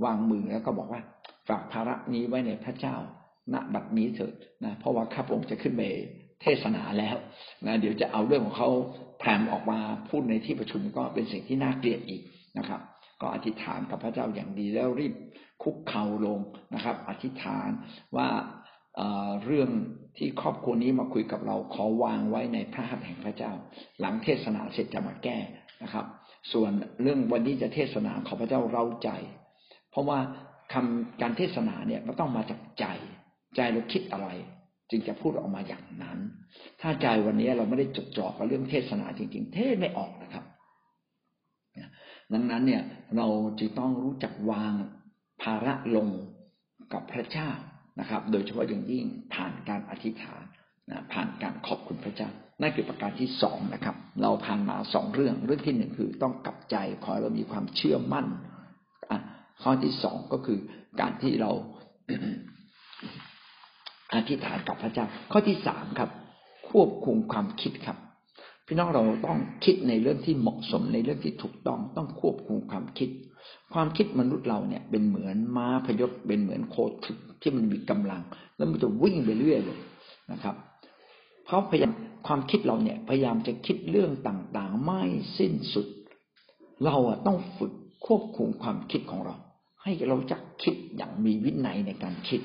[0.05, 1.03] วางมือแล้วก็บอกว่า
[1.49, 2.97] ฝากภาระนี้ไว้ในพระเจ้า
[3.53, 4.35] ณบัดนี้เถิด
[4.65, 5.83] นะเพราะว่าข้าพงค์จะขึ้นไป
[6.43, 7.17] เทศนาแล้ว
[7.67, 8.71] นะเดี๋ยวจะเอาเรื่องของเขา
[9.19, 12.23] แพรมออกมาพูดในที่ประชุมก็เป็นสิ่งที่น่าเกลียดอีก
[12.59, 12.81] นะครับ
[13.21, 15.15] ก็อธิษฐานกับพระเจ้าอย่างดีแล้วรีบ
[15.63, 16.39] คุกเข่าลง
[16.75, 17.69] นะครับ อธิษฐาน
[18.17, 18.29] ว่า
[19.45, 19.71] เรื่อง
[20.17, 23.53] ที่ครอบครัวนี้มาคุยกับเราขอวางไว้ในพระหัตถ์แห่งพระเจ้า
[24.01, 25.39] หลังเทศนาเสร็จจะมาแก้
[25.83, 26.07] นะครับ
[26.53, 26.73] ส่วน
[27.03, 29.11] เรื่องวันนี้จะเทศนาขอพระเจ้าเราใจ
[29.91, 30.19] เพราะว่า
[30.73, 32.87] คำการเทศนาเนี่ยมันต้องมาจากใจ
[33.57, 34.29] ใจเราคิดอะไร
[34.91, 36.19] จึงจะพูดออกมาอย่างนั้น
[36.81, 40.45] ถ้าใจวันนี้เราไม่ได้จดจ่อกับเรื่องเทศนาจริง ๆ เทศไม่ออกนะครับ
[42.33, 42.83] ดังนั้นเนี่ย
[43.17, 43.27] เรา
[43.59, 44.73] จึงต้องรู้จักวาง
[45.43, 46.09] ภาระลง
[46.93, 47.51] กับพระเจ้า
[48.01, 50.45] นะครับ โดยเฉพาะอย่างยิ่งผ่านการอธิษฐาน
[50.91, 52.31] นะผ่านการขอบคุณพระเจ้า
[52.61, 58.27] นั่นคือประการที่สองนะครับ เราผ่านมาสองเรื่องเรื่องที่หนึ่งคือต้องกลับใจขอเรามีความเชื่อมั่น
[59.11, 59.19] อะ
[59.63, 60.59] ข้อที่สองก็คือ
[61.01, 61.53] การที่เรา
[64.15, 66.11] อธิษฐานกับพระเจ้า ข้อที่สามครับ
[66.71, 67.97] ควบคุมความคิดครับ
[68.67, 73.09] พี่น้องเราต้องคิดในเรื่องที่เหมาะสมในเรื่องที่ถูกต้อง ต้องควบคุมความคิด
[73.75, 78.23] ความคิดมนุษย์เราเนี่ย เป็นเหมือนม้าพยศเป็นเหมือนโคถึกที่มันมีกำลัง
[78.57, 79.79] แล้วมันจะวิ่งไปเรื่อยเลย
[80.33, 80.55] นะครับ
[81.45, 81.93] เพราะพยายาม
[82.27, 85.03] ความคิดเราเนี่ย พยายามจะคิดเรื่องต่างๆ ไม่
[85.39, 85.87] สิ้นสุด
[86.85, 87.73] เราอะต้องฝึก
[88.07, 89.35] ควบคุมความคิดของเรา
[89.83, 92.41] ให้เราจักคิดอย่างมีวินัยในการคิด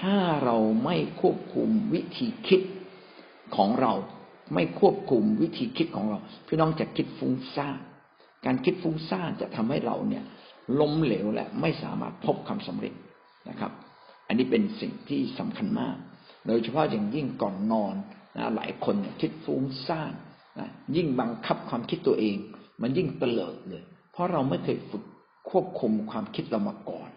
[0.00, 2.62] ถ้าเราไม่ควบคุมวิธีคิด
[3.56, 3.92] ของเรา
[4.54, 7.78] ไม่ควบคุมวิธีคิดของเรา พี่น้องจะคิดฟุ้งซ่าน
[8.46, 10.24] การคิดฟุ้งซ่านจะทำให้เราเนี่ย
[10.80, 12.94] ล้มเหลวและไม่สามารถพบความสำเร็จ
[13.48, 13.72] นะครับ
[14.28, 15.96] อันนี้เป็นสิ่งที่สำคัญมาก
[16.46, 17.94] โดยเฉพาะอย่างยิ่งก่อนนอน
[18.36, 20.12] นะหลายคนเนี่ยคิดฟุ้งซ่าน
[20.58, 22.36] นะยิ่งบังคับความคิดตัวเอง
[22.82, 23.82] มันยิ่งเตลิดเลย
[24.12, 25.04] เพราะเราไม่เคยฝึก
[25.50, 27.08] ควบคุมความคิดเรามาก่อน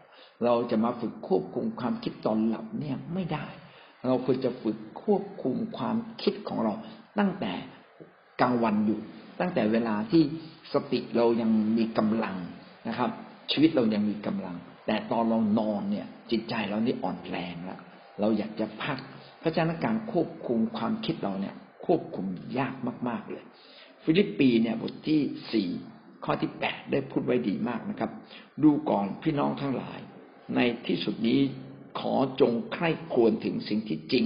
[0.46, 3.46] เราจะมาฝึกควบคุมความคิดตอนหลับเนี่ยไม่ได้
[4.08, 6.74] เราควรจะฝึกควบคุมความคิดของเรา
[7.20, 7.54] ตั้งแต่
[8.42, 9.00] กลางวันอยู่
[9.40, 10.24] ตั้งแต่เวลาที่
[10.74, 12.36] สติเรายังมีกำลัง
[12.88, 13.10] นะครับ
[13.52, 14.56] ชีวิตเรายังมีกำลัง
[14.88, 17.80] แต่ตอนเรานอนเนี่ย จิตใจเรานี่อ่อนแรงแล้ว
[18.20, 18.98] เราอยากจะพัก
[19.40, 22.26] เพราะฉะนั้นการควบคุมความคิดเราเนี่ย ควบคุม
[22.60, 22.74] ยาก
[23.08, 23.44] มาก ๆเลย
[24.04, 25.22] ฟิลิปปีเนี่ยบทที่
[25.54, 25.70] สี่
[26.24, 28.12] ข้อที่แปดได้พูดไว้ดีมากนะครับ
[28.64, 30.00] ดูก่อนพี่น้องทั้งหลาย
[30.56, 31.42] ในที่สุดนี้
[32.00, 34.26] ขอจงใคร่ควรถึงสิ่งที่จริง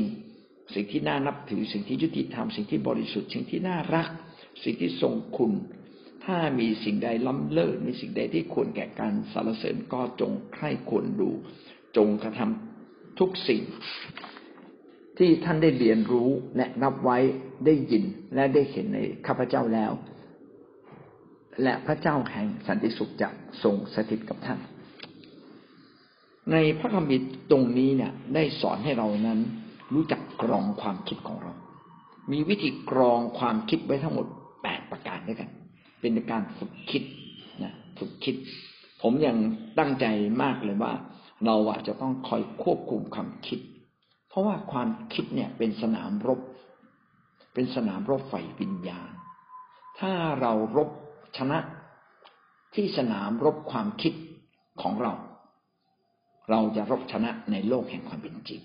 [0.73, 4.07] สิ่งที่น่านับถือสิ่งที่ยุติธรรมสิ่งที่บริสุทธิ์สิ่งที่น่ารัก
[4.63, 5.51] สิ่งที่ทรงคุณ
[6.25, 11.29] ถ้ามีสิ่งใดล้ำเลิศมีสิ่งใดที่ควรแก่การสรรเสริญก็จงใคร่ควรดู
[11.97, 13.61] จงกระทำทุกสิ่ง
[15.17, 17.17] ที่ท่านได้เรียนรู้และนับไว้
[17.65, 18.03] ได้ยิน
[18.35, 19.91] และได้เห็นในข้าพเจ้าแล้ว
[21.63, 23.29] และพระเจ้าแห่งสันติสุขจะ
[23.63, 24.59] ทรงสถิตกับท่าน
[26.51, 29.39] ในพระคัมภีร์ตรงนี้เนี่ย ได้สอนให้เรานั้น
[29.93, 31.53] รู้จักกรองความคิดของเรา
[32.31, 34.25] มีวิธีกรองความคิดไว้ทั้งหมด
[34.63, 35.49] แปดประการด้วยกัน
[36.01, 37.03] เป็นการฝึกคิด
[37.63, 38.35] นะฝึกคิด
[39.01, 39.37] ผมยัง
[39.79, 40.05] ตั้งใจ
[40.43, 40.93] มากเลยว่า
[41.45, 43.59] เราอะจะต้องคอยควบคุมความคิด
[44.29, 46.39] เพราะว่าความคิดเนี่ยเป็นสนามรบ
[47.53, 49.11] เป็นสนามรบไฟวิญญาณ
[49.99, 50.89] ถ้าเรารบ
[51.37, 51.59] ชนะ
[52.75, 54.13] ที่สนามรบความคิด
[54.81, 55.13] ของเรา
[56.51, 58.61] เราจะรบชนะในโลกแห่งความเป็นจริง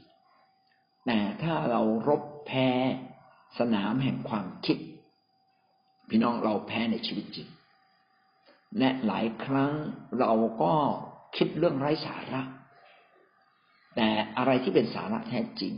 [1.07, 2.69] แต่ถ้าเรารบแพ้
[3.59, 4.79] สนามแห่งความคิด
[6.09, 7.49] พี่น้องเราแพ้ในชีวิตจริง
[8.79, 9.73] และหลายครั้ง
[10.21, 10.75] เราก็
[11.37, 12.43] คิดเรื่องไร้สาระ
[13.97, 15.75] แต่อะไรที่เป็นสาระแท้จริง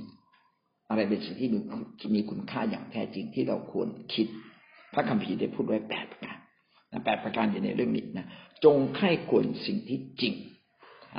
[0.89, 1.51] อะไรเป็นสิ่งที่
[2.15, 4.27] มีคุณค่าอย่างแท้จริงที่เราควรคิด
[4.95, 6.37] พระคัมภีร์ได้พูดไว้แปดประการ
[7.05, 8.27] แปดประการอยู่ในเรื่องนี้นะ
[8.65, 10.35] จงไข้ควรสิ่งที่จริง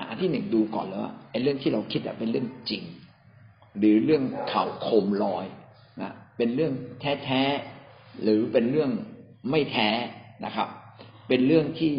[0.09, 2.83] อันที่หนึ่งดูก่อนแล้วว่าไอ้เรื่องที่เราคิดเป็นเรื่องจริง
[3.77, 5.45] หรือเรื่องข่าวโคมลอย
[6.01, 7.43] นะเป็นเรื่องแท้แท้
[8.23, 8.91] หรือเป็นเรื่อง
[9.49, 9.89] ไม่แท้
[10.45, 10.67] นะครับ
[11.27, 11.95] เป็นเรื่องที่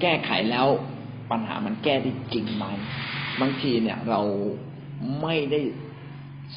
[0.00, 0.66] แก้ไขแล้ว
[1.30, 2.64] ปัญหามันแก้ได้จริงไหม
[3.40, 4.20] บางทีเนี่ยเรา
[5.22, 5.60] ไม่ได้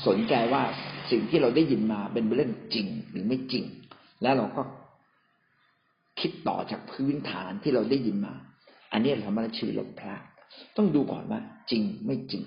[0.06, 0.64] สนใจว่า
[1.12, 3.64] สิ่งที่เราได้ยินมาเป็นเรื่องจริงหรือไม่จริง
[4.22, 4.62] แล้วเราก็
[6.20, 8.34] คิดต่อจากพื้นฐานที่เราได้ยินมา
[8.92, 10.16] อันนี้เราไม่ได้ชื่อหลมพระ
[10.78, 11.40] ต้องดูก่อนว่า
[11.72, 12.42] จริงไม่จริง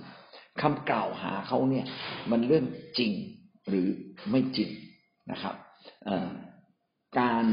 [0.60, 1.84] คำกล่าวหาเขาเนี่ย
[2.30, 2.64] มันเรื่อง
[2.98, 3.12] จริง
[3.68, 3.86] หรือ
[4.30, 4.68] ไม่จริง
[5.30, 5.54] นะครับ
[7.18, 7.44] การ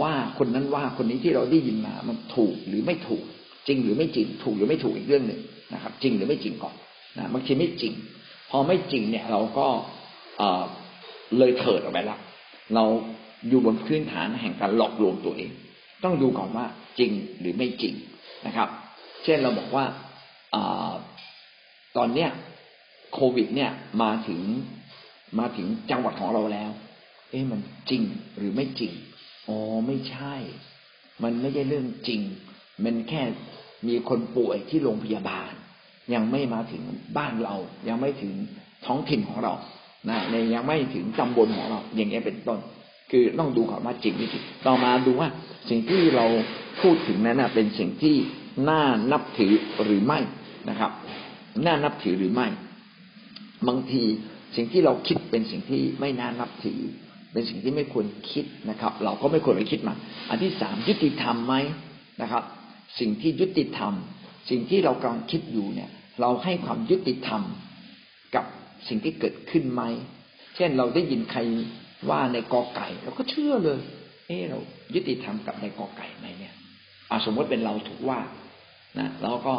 [0.00, 3.22] ว่าคนนั้นว่าคนนี้ที่เราได้ยินมา มันถูกหรือไม่ถูก
[3.66, 5.40] จริงหรือไม่จริง ถูกหรือไม่ถูกอีกเรื่องหนึ่ง
[5.74, 6.74] นะครับ จริงหรือไม่จริงก่อน
[7.18, 7.92] นะบางทีไม่จริง
[8.50, 9.66] พอไม่จริงเนี่ย เราก็
[11.38, 12.18] เลยเถิดออกไปละ
[12.74, 12.84] เรา
[13.48, 15.50] อยู่บนพื้นฐานแห่งการหลอกลวงตัวเอง
[16.04, 16.66] ต้องดูก่อนว่า
[16.98, 17.94] จริงหรือไม่จริง
[18.46, 18.68] นะครับ
[19.24, 19.84] เช่นเราบอกว่า
[20.54, 20.56] อ
[21.96, 22.30] ตอนเนี้ย
[23.12, 23.70] โควิด เนี่ย
[24.02, 24.40] มาถึง
[25.38, 26.70] มาถึงจังหวัดของเราแล้ว
[27.30, 28.02] เอ๊ะมันจริง
[28.36, 28.92] หรือไม่จริง
[29.48, 30.34] อ๋อไม่ใช่
[31.22, 32.20] มันไม่ใช่เรื่องจริง
[32.84, 33.22] มันแค่
[33.88, 35.50] มีคนป่วยที่โรงพยาบาล
[36.14, 36.82] ยังไม่มาถึง
[37.18, 37.54] บ้านเรา
[37.88, 38.32] ยังไม่ถึง
[38.86, 39.52] ท้องถิ่นของเรา
[40.08, 42.58] นะในยังไม่ถึงตำบลของเรา อย่างเงี้ยเป็นต้น
[43.10, 45.28] คือต้องดูก่อนว่าจริงไม่จริงต่อมาดูว่า
[45.68, 46.26] สิ่งที่เรา
[46.80, 48.16] พูดถึงนั้นเป็นสิ่งที่
[48.68, 49.52] น่านับถือ
[49.84, 50.18] หรือไม่
[50.68, 50.90] นะครับ
[51.66, 52.46] น่านับถือหรือไม่
[53.68, 54.02] บางที
[54.56, 56.80] สิ่งที่เราคิดเป็นสิ่งที่ไม่น่านับถือ
[57.32, 59.94] เป็นสิ่งที่ไม่ควรคิดนะครับ เราก็ไม่ควรไปคิดมา
[60.30, 61.54] อันที่สามยุติธรรมไหม
[62.22, 62.42] นะครับ
[62.98, 63.92] สิ่งที่ยุติธรรม
[64.50, 65.90] สิ่งที่เรากำลังคิดอยู่เนี่ย
[66.20, 67.42] เราให้ความยุติธรรม
[68.34, 68.44] กับ
[68.88, 69.82] สิ่งที่เกิดขึ้นไหม
[70.56, 71.40] เช่นเราได้ยินใคร
[72.08, 73.80] ว่าในกอไก่เราก็เชื่อเลย
[74.28, 74.58] เออเรา
[74.94, 76.54] ยุติธรรมกับในกอไก่ไหมเนี่ย
[77.10, 78.20] อาสมมติเป็นเราถูกว่า
[78.98, 79.54] นะแล้วก็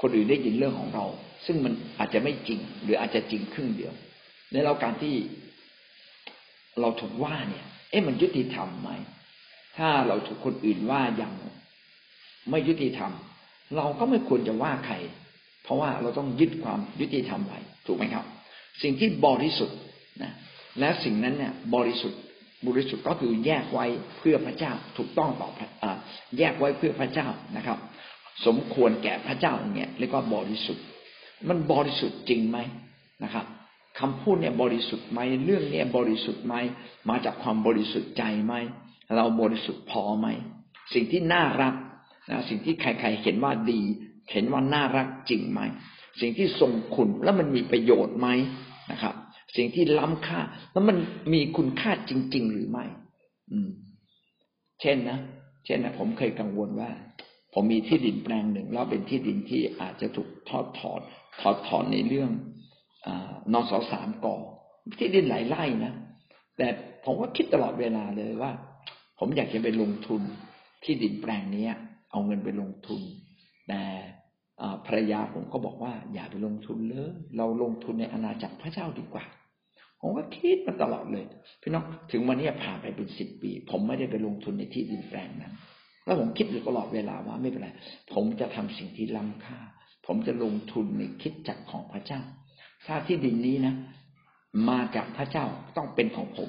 [0.00, 1.04] คนอื่นได้ยินเรื่องของเรา
[1.46, 3.92] ซึ่งมันอาจจะไม่จริง หรืออาจจะจริงครึ่งเดียว
[4.52, 5.14] ในเราการที่
[6.80, 8.90] เราถูกว่าเนี่ย เอ๊ะมันยุติธรรมไหม
[9.78, 11.32] ถ้าเราถูกคนอื่นว่าอย่าง
[12.50, 13.12] ไม่ยุติธรรม
[13.76, 14.94] เราก็ไม่ควรจะว่าใคร
[15.62, 18.24] เพราะว่าเราต้องยึดความยุติธรรมไว้ถูกไหมครับ
[18.82, 19.78] สิ่งที่บริสุทธิ์
[20.22, 20.32] นะ
[20.78, 22.20] และสิ่งนั้นเนี่ยบริสุทธิ์
[22.66, 23.86] บริสุทธิ์ก็คือแยกไว้
[24.18, 25.50] เพื่อพระเจ้าถูกต้องต่อ
[26.38, 27.78] แยกไว้เพื่อพระเจ้านะครับ
[28.46, 30.84] สมควรแก่พระเจ้าเนี่ยเรียกว่าบริสุทธิ์
[31.48, 32.58] มันบริสุทธิ์จริงไหม
[33.24, 33.46] นะครับ
[34.00, 36.54] คำพูดเนี่ยบริสุทธิ์ไหมเรื่องเนี้บริสุทธิ์ไหม
[37.08, 38.54] มาจากความบริสุทธิ์ใจไหม
[39.16, 40.28] เราบริสุทธิ์พอไหม
[40.94, 41.74] สิ่งที่น่ารัก
[42.30, 43.80] นะสิ่งที่ใครๆเห็นว่าดี
[44.32, 45.60] เห็นว่าน่ารักจริงไหม
[46.20, 48.28] สิ่งที่ทรงคุณแล้วมันมีประโยชน์ไหม
[48.92, 49.14] นะครับ
[49.56, 50.40] สิ่งที่ล้ำค่า
[50.72, 50.96] แล้วมัน
[51.32, 52.84] มีคุณค่าจริง ๆ หรือไม่
[53.52, 53.70] อืม
[54.80, 55.18] เช่นนะ
[55.64, 56.90] เช่นนะผมเคยกังวลว่า
[57.54, 61.00] ผมมีที่ดินแปลงหนึ่งแล้วเป็นที่ดินที่อาจจะถูกทอดถอน
[61.40, 62.30] ถอดถอนในเรื่อง
[63.06, 63.08] อ
[63.52, 64.36] นอสสามกอ
[64.98, 65.92] ที่ดินหลายไร่นะ
[66.56, 66.66] แต่
[67.04, 68.52] ผมก็คิดตลอดเวลาเลยว่า
[69.18, 70.22] ผมอยากจะไปลงทุน
[70.84, 71.66] ที่ดินแปลงนี้
[72.10, 73.00] เอาเงินไปลงทุน
[73.68, 73.82] แต่
[74.86, 79.24] ภรรยาผมก็บอกว่า อย่าไปลงทุนเลยเราลงทุนในอาณาจักรพระเจ้าดีกว่า
[80.06, 81.24] ผมก็คิดมาตลอดเลย
[81.62, 85.54] พี่น้องถึงวันนี้ผ่านไปเป็นสิบปี ผมไม่ได้ไปลงทุนในที่ดินแปลงนั้น
[86.04, 87.68] แล้วผมคิดอยู่ตลอดเวลาว่าไม่เป็นไร
[88.12, 89.58] ผมจะทำสิ่งที่ล้ำค่า
[90.06, 92.20] ผมจะลงทุนในคิดจักของพระเจ้า
[92.86, 93.74] ถ้าที่ดินนี้นะ
[94.70, 95.44] มาจากพระเจ้า
[95.76, 96.48] ต้องเป็นของผม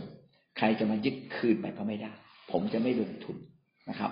[0.58, 2.12] ใครจะมายึดคืนไปก็ไม่ได้
[2.52, 3.38] ผมจะไม่ลงทุน
[3.89, 4.12] นะครับ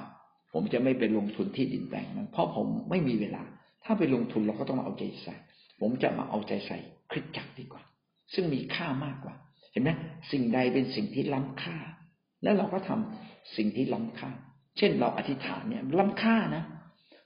[0.53, 3.43] ผมจะไม่ไปลงทุนที่ดินแปลงนั้น เพราะผมไม่มีเวลา
[3.83, 5.35] ถ้าไปลงทุนเราก็ต้องมาเอาใจใส่
[5.81, 6.77] ผมจะมาเอาใจใส่
[7.11, 7.83] คริสจักรดีกว่า
[8.33, 9.35] ซึ่งมีค่ามากกว่า
[9.71, 9.91] เห็นไหม
[10.31, 11.77] สิ่งใดเป็นสิ่งที่ล้ำค่า
[12.43, 14.31] แล้วเราก็ทำสิ่งที่ล้ำค่า
[14.77, 16.63] เช่นเราอธิษฐานเนี่ยล้ำค่านะ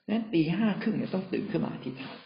[0.09, 2.17] นั้นตีห้าครึ่งเนี่ยต้องตื่นขึ้นมาอธิษฐาน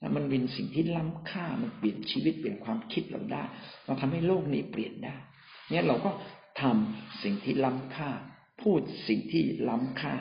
[0.00, 3.42] นะมันเป็นสิ่งที่ล้ำค่ามันเปลี่ยนชีวิตเปลี่ยนความคิดเราได้
[3.84, 5.16] เราทำให้โลกนี้เปลี่ยนได้
[5.70, 6.10] เนี่ยเราก็
[6.62, 8.10] ทำสิ่งที่ล้ำค่า
[8.62, 10.14] พูดสิ่งที่ล้ำค่า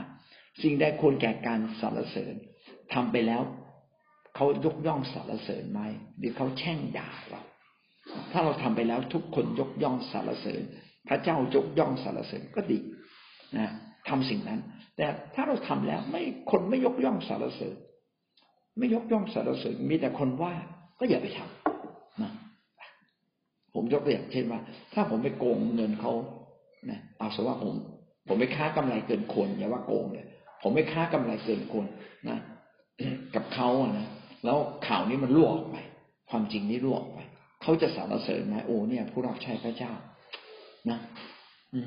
[0.62, 2.36] สิ่งใดควรแก่การสรรเสริญ
[2.94, 3.42] ทำไปแล้ว
[4.36, 5.82] เขายกย่องสรรเสริญไหม
[6.18, 7.42] หรือเขาแช่งด่าเรา
[8.32, 10.62] ถ้าเราทำไปแล้วทุกคนยกย่องสรรเสริญ
[11.08, 12.80] พระเจ้ายกย่องสรรเสริญก็ดี
[13.58, 13.68] นะ
[14.10, 14.60] ทำสิ่งนั้น
[14.98, 17.76] แต่ถ้าเราทำแล้วไม่คนไม่ยกย่องสารเสริญ
[18.78, 20.54] ไม่ยกย่องสารเสริญ มีแต่คนว่า
[21.00, 22.32] ก็อย่าไปทำนะ
[23.74, 24.60] ผมยกตัวอย่างเช่นว่า
[24.94, 26.14] ถ้าผมไปโกงเงินเขา
[26.90, 27.74] นะเอาสมว่าผม
[28.28, 30.28] ผมไม่ค้ากำไรเกินคนอย่าว่าโกงเลย
[30.62, 31.86] ผมไม่ค้ากำไรเกินคน
[32.30, 32.38] นะ
[33.36, 34.08] กับเขาอะนะ
[34.46, 35.78] แล้วข่าวนี้มันรั่วออกไป
[36.30, 37.20] ความจริงนี้รั่วออกไป
[37.68, 39.94] เขาจะสารเสริญไหมโอ้เนี่ย ผู้รับใช้พระเจ้า
[40.90, 41.00] นะ
[41.76, 41.80] อื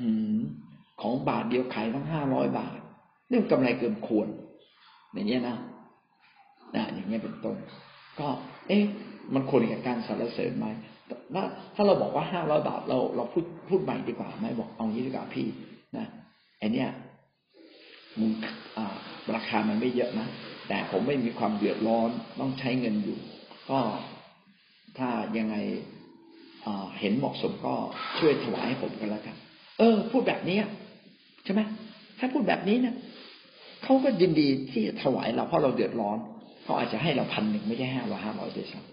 [1.03, 2.79] ของบาทเดียวขายทั้งห้าร้อยบาท
[3.29, 4.29] เรื่องกำไรเกินควร
[5.13, 5.57] อย่างเงี้ยนะ
[6.77, 7.57] นะอย่างเงี้ยเป็นต้น
[8.21, 8.29] ก็
[8.69, 8.85] เอ๊ะ
[9.35, 10.67] มันควรกับการสรรเสริญไหม
[11.35, 15.47] ถ้าถ้าเราบอกว่าห้าร้อยบาทเราเราพูดพูดใหม่ดีกว่าไหมบอกเอางี้ดีกว่าพี่
[15.97, 16.07] นะ
[16.59, 16.89] ไอเนี้ย
[18.19, 18.31] มึง
[19.35, 20.27] ราคามันไม่เยอะนะ
[20.69, 23.19] แต่ผมไม่มีความเดือดร้อนต้องใช้เงินอยู่
[23.71, 23.79] ก็
[24.99, 25.57] ถ้ายังไง
[27.01, 27.75] เห็นเหมาะสมก็
[28.19, 29.37] ช่วยถวายให้ผมกันแล้วกัน
[29.79, 30.59] เออ พูดแบบนี้
[31.45, 31.61] ใช่ไหม
[32.19, 32.95] ถ้าพูดแบบนี้นี่ย
[33.83, 36.19] เขาก็ยินดีที่จะถวายเราเพราะเราเดือดร้อน
[36.65, 38.85] เขาอาจจะให้เราพันหนึ่งไม่ใช่ห้าร้อยห้าร้อยเดียว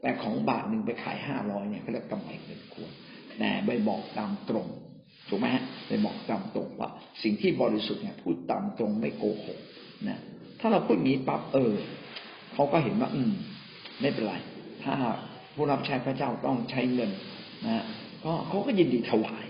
[0.00, 2.90] แต่ของบาทหนึ่งไปขายห้าร้อยเนี่ยเขาเรียกกำไรเงินควร
[3.38, 4.66] แต่ไปบอกตามตรง
[5.28, 6.90] ถูกไหมฮะไปบอกตามตรงว่า
[7.22, 9.58] สิ่งที่บริสุทธิ์เนี่ยพูดตามตรงไม่โกหก
[10.08, 10.18] นะ
[10.60, 11.74] ถ้าเราพูดงี้ปั๊บเออ
[12.54, 13.32] เขาก็เห็นว่า อืม
[14.00, 14.34] ไม่เป็นไร
[14.86, 14.96] ถ้า
[15.54, 17.10] ผู้รับใช้พระเจ้าต้องใช้เงิน
[17.66, 17.84] นะ
[18.24, 19.44] ก็เขาก็ยินดีถวาย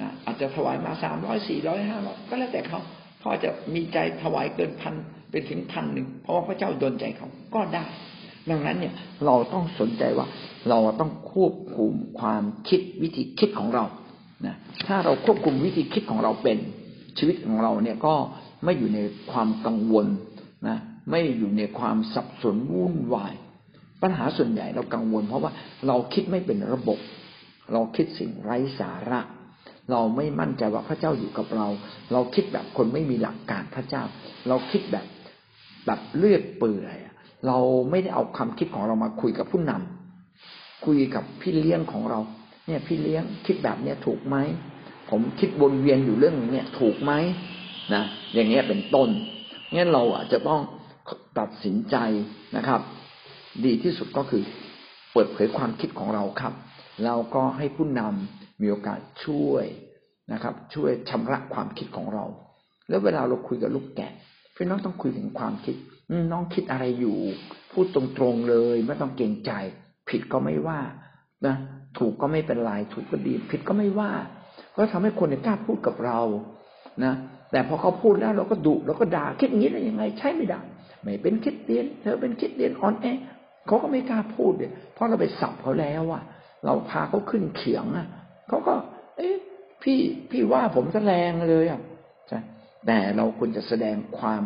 [0.00, 2.80] นะอาจจะถวายมาสามร้อยสี่ร้อยห้าร้อยก็แล้วแต่เขา
[3.18, 4.94] เขาอาจจะมีใจถวายเกินพัน
[5.30, 7.84] เป็นถึงพันหนึ่งเพราะว่าพระเจ้าดนใจเขาก็ได้
[8.50, 8.94] ดังนั้นเนี่ย
[9.26, 10.26] เราต้องสนใจว่า
[10.68, 13.84] เราต้องควบคุมความคิดวิธีคิดของเรา
[14.46, 16.58] นะถ้าเราควบคุมวิธีคิดของเราเป็น
[17.18, 18.14] ชีวิตของเราเนี่ยก็
[18.64, 19.00] ไม่อยู่ใน
[19.32, 20.06] ความกังวล
[20.68, 20.78] นะ
[21.10, 23.32] ไม่อยู่ในความสับสนวุ่นวาย
[24.02, 25.52] ปัญหาส่วนใหญ่เรากังวล เพราะว่า
[25.86, 26.98] เราคิดไม่เป็นระบบ
[27.72, 29.20] เราคิดสิ่งไร้สาระ
[29.90, 31.66] เราไม่มั่นใจว่าพระเจ้าอยู่กับเรา
[32.12, 34.02] เราคิดแบบคนไม่มีหลักการพระเจ้า
[34.48, 35.06] เราคิดแบบ
[35.86, 36.96] แบบเลือดเปื่อย
[37.46, 37.58] เรา
[37.90, 42.20] ไม่ได้เอาความคิดของเรามาคุยกับผู้นำคุยกับพี่เลี้ยงของเรา
[42.66, 44.36] เนี่ยพี่เลี้ยงคิดแบบเนี้ยถูกไหม
[45.10, 47.12] ผมคิดวนเวียนอยู่เรื่องนี้ถูกไหม
[47.94, 48.02] นะ
[48.34, 49.08] อย่างเงี้ยเป็นต้น
[49.74, 50.60] งั้นเราอาจจะต้อง
[51.38, 51.96] ตัดสินใจ
[52.56, 52.80] นะครับ
[53.64, 54.42] ดีที่สุดก็คือ
[55.12, 56.54] เปิดเผยความคิดของเราครับ
[57.04, 59.64] แล้วก็ให้ผู้นำมีโอกาสช่วย
[60.32, 62.24] นะครับ ช่วยชำระความคิดของเรา
[62.88, 64.12] แล้วเวลาเราคุยกับลูกแกะ
[64.56, 65.76] พี่น้องต้องคุยถึงความคิด
[66.32, 67.18] น้องคิดอะไรอยู่
[67.72, 69.52] พูดตรงๆเลยไม่ต้องเกรงใจ
[70.08, 70.80] ผิดก็ไม่ว่า
[71.46, 71.56] นะ
[71.98, 74.10] ถูกก็ไม่เป็นไรถูกก็ดี ผิดก็ไม่ว่า
[74.76, 76.20] ก็ทำให้คนกล้าพูดกับเรา
[77.04, 77.14] นะ
[77.50, 80.60] แต่พอเขาพูดแล้วเราก็ดุเราก็ด่าคิดอย่างนี้ได้ยังไง ใช่ไม่ได้
[81.02, 83.06] ไม่เป็นคิดเรียน เธอเป็นคิดเรียนอ่อนแอ
[83.66, 86.22] เขาก็ไม่กล้าพูดเลยเพราะเราไปสับเขาแล้วอะ
[86.64, 88.06] เราพาเขาขึ้นเขียงอะ
[88.48, 88.74] เขาก็
[89.16, 89.34] เอ๊ะ
[89.82, 89.98] พี่
[90.30, 91.80] พี่ว่าผมจะแรงเลยอะ
[92.28, 92.38] ใช่
[92.86, 94.42] แต่เราควรจะแสดงความ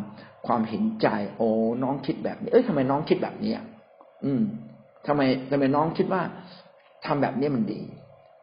[0.47, 1.49] ความเห็นใจ โอ้
[1.83, 3.65] น้องคิดแบบนี้ เอ้ยทำไมน้องคิดแบบนี้อะ
[4.25, 4.43] อืม
[5.07, 6.23] ทำไมทำไมน้องคิดว่า
[7.07, 7.81] ทำแบบนี้มันดี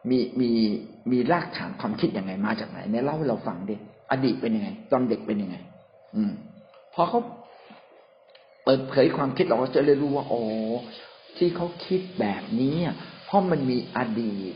[0.09, 0.49] มีมี
[1.11, 3.75] มีรากฐานความคิดยังไงมาจากไหนเนี่ยเล่าให้เราฟังดิ
[4.11, 5.55] อดีตเป็นยังไง ตอนเด็กเป็นยังไง
[6.15, 6.31] อืม
[6.93, 7.19] พอเขา
[8.71, 10.43] ปิดเผยความคิดเราก็จะเลยรู้ว่าอ๋อ
[11.37, 12.77] ที่เขาคิดแบบนี้
[13.25, 14.53] เพราะมันมีอดีต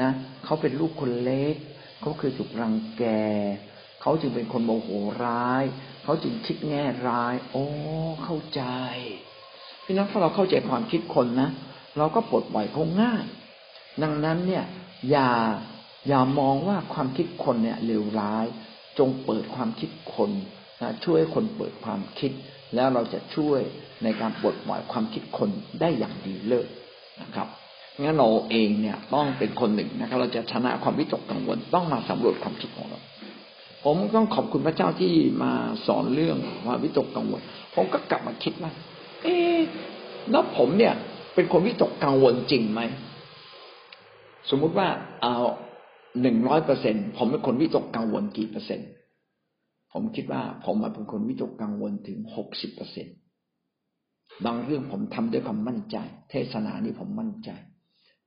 [0.00, 0.10] นะ
[0.44, 1.54] เขาเป็นลูกคนเล็ก
[2.00, 3.04] เขาเคยถูกรังแก
[4.02, 4.88] เขาจึงเป็นคนโมโห
[5.24, 5.64] ร้าย
[6.04, 7.66] เขาจึงคิดแง่ร้าย โอ้
[8.24, 8.62] เข้าใจ
[9.84, 11.50] พี่น้องถ้าเราเข้าใจความคิดคนนะ
[11.98, 13.24] เราก็ปลดปล่อยเขาง่าย
[14.02, 14.64] ดังนั้นเนี่ย
[15.10, 15.30] อย่า
[16.08, 18.46] อย่ามองว่าความคิดคนเนี่ยเลวร้าย
[18.98, 20.30] จงเปิดความคิดคน
[20.82, 22.32] นะช่วยคนเปิดความคิด
[22.74, 23.60] แล้วเราจะช่วย
[24.04, 25.50] ในการปลดปล่อยความคิดคน
[25.80, 26.68] ได้อย่างดีเลิศ
[27.22, 27.48] นะครับ
[28.02, 33.00] งั้นเราเองเนี่ยต้องเป็นคนหนึ่งนะครับ เราจะชนะความวิตกกังวลต้องมาสำรวจความคิดของเรา
[33.84, 35.52] ผมต้องขอบคุณพระเจ้าที่มา
[35.86, 37.40] สอนเรื่องความวิตกกังวล
[37.74, 38.70] ผมก็กลับมาคิดว่า
[39.22, 39.36] เอ๊
[40.30, 40.94] แล้วผมเนี่ย
[41.34, 42.80] เป็นคนวิตกกังวลจริงไหม
[44.50, 44.88] สมมุติว่า
[45.22, 45.36] เอา
[46.22, 48.88] หนึ่งร้อยเปอร์เซ็นผมเป็นคนวิตกกังวลกี่เปอร์เซ็นต์
[49.92, 53.06] ผมคิดว่าผมเป็นคนวิตกกังวลถึงหกสิบเปอร์เซ็น
[54.44, 55.96] บางเรื่องผมทำด้วยความมั่นใจ
[56.30, 57.50] เทศนานี่ผมมั่นใจ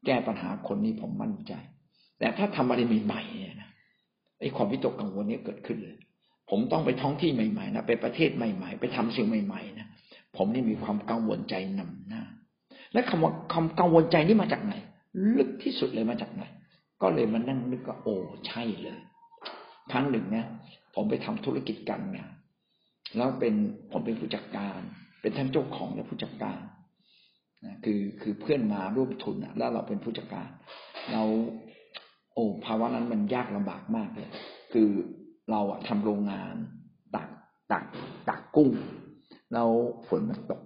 [0.06, 1.54] แก้ปัญหาคนนี้ผมมั่นใจ
[2.20, 3.70] แต่ถ้าทำอะไรใหม่ๆเนี่ยนะ
[4.40, 5.98] ไอ้ความวิตกกังวลนี้เกิดขึ้นเลย
[6.50, 9.88] ผมต้องไปท้องที่ใหม่ๆนะไปประเทศใหม่ๆ ไปทำสิ่งใหม่ ๆนะ
[10.38, 12.24] ผมนี่มีความกังวลใจนำหน้า
[12.94, 14.74] และคำว่าคำกังวลใจนี่มาจากไหน
[15.38, 16.44] ลึกที่สุดเลยมาจากไหน
[17.02, 18.16] ก็เลยมานั่งนึกว่าโอ้
[18.48, 19.00] ใช่เลย
[19.92, 20.48] ครั้งหนึ่งเนี่ย
[21.02, 22.30] ผมไปทำธุรกิจกันเนี่ย
[23.18, 23.54] แล้วเป็น
[23.92, 24.80] ผมเป็นผู้จัดการ
[25.22, 26.60] เป็นทั้งเจ้าของและผู้จัดการ
[27.66, 30.48] นะคือคือเพื่อนมาร่วมทุนแล้วเราเป็นผู้จัดการ
[31.12, 31.24] เรา
[32.34, 34.30] โอ้ภาวะนั้นมันยากลำบากมากเลย
[34.74, 34.90] คือ
[35.52, 36.56] เราอะทำโรงงาน
[37.16, 37.30] ตัก
[37.72, 37.84] ตัก
[38.30, 38.70] ตักกุ้ง
[39.54, 39.70] แล้ว
[40.08, 40.62] ฝนมันตก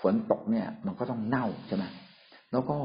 [0.00, 1.84] ฝนตกเนี่ย มันก็ต้องเน่าใช่ไหม
[2.52, 2.76] แล้วก็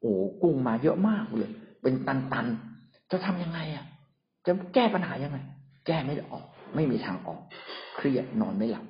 [0.00, 0.12] โอ้
[0.42, 1.50] กุ้งมาเยอะมากเลย
[1.82, 3.86] เป็นตันๆจะทำยังไงอะ
[4.46, 5.38] จะแก้ปัญหายังไง
[5.90, 7.40] ก้ไม่ออก ไม่มีทางออก
[7.96, 8.84] เครียดนอนไม่หลับ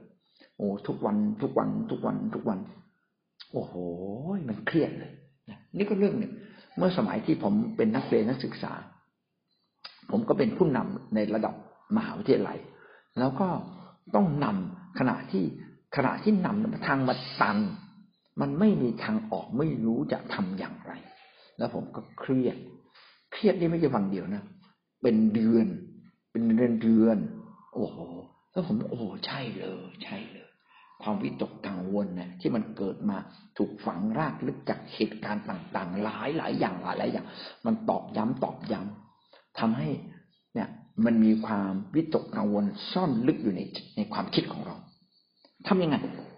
[0.56, 2.58] โอ้ทุกวันทุกวันทุกวันทุกวัน
[3.52, 3.74] โอ้โห
[4.48, 5.12] มันเครียดเลย
[5.76, 6.32] นี่ก็เรื่องหนึ่ง
[6.76, 8.72] เมื่อสมัยที่ผมเป็นนักเรียนนักศึกษา
[10.10, 11.54] ผมก็เป็นผู้นำในระดับ
[11.96, 12.58] มหาวิทยาลัย
[13.18, 13.48] แล้วก็
[14.14, 15.44] ต้องนำขณะที่
[15.96, 17.58] ขณะที่นำทางมาตัน
[18.40, 20.92] มันไม่มีทางออกไม่รู้จะทำอย่างไร
[21.58, 22.56] แล้วผมก็เครียด
[23.32, 24.42] เครียดนี่ไม่ใช่วันเดียวนะ
[25.02, 25.66] เป็นเดือน
[26.30, 27.18] เป็นเดือนเดือน
[27.74, 27.98] โอ้โห
[28.50, 30.48] แล้วผมโอ้ใช่เลยใช่เลย
[31.02, 33.16] ความวิตกกังวลเนี่ยที่มันเกิดมา
[33.56, 37.26] ถูกฝังรากลึกจากเหตุการณ์ต่าง ๆ หลายหลายอย่างหลายหลายอย่าง
[37.66, 39.88] มันตอกย้ำตอกย้ำทำให้
[40.54, 40.68] เนี่ย
[41.04, 43.60] มันมีความวิตกกังวลซ่อนลึกอยู่ใน
[43.96, 44.76] ในความคิดของเรา
[45.66, 45.96] ทำยังไง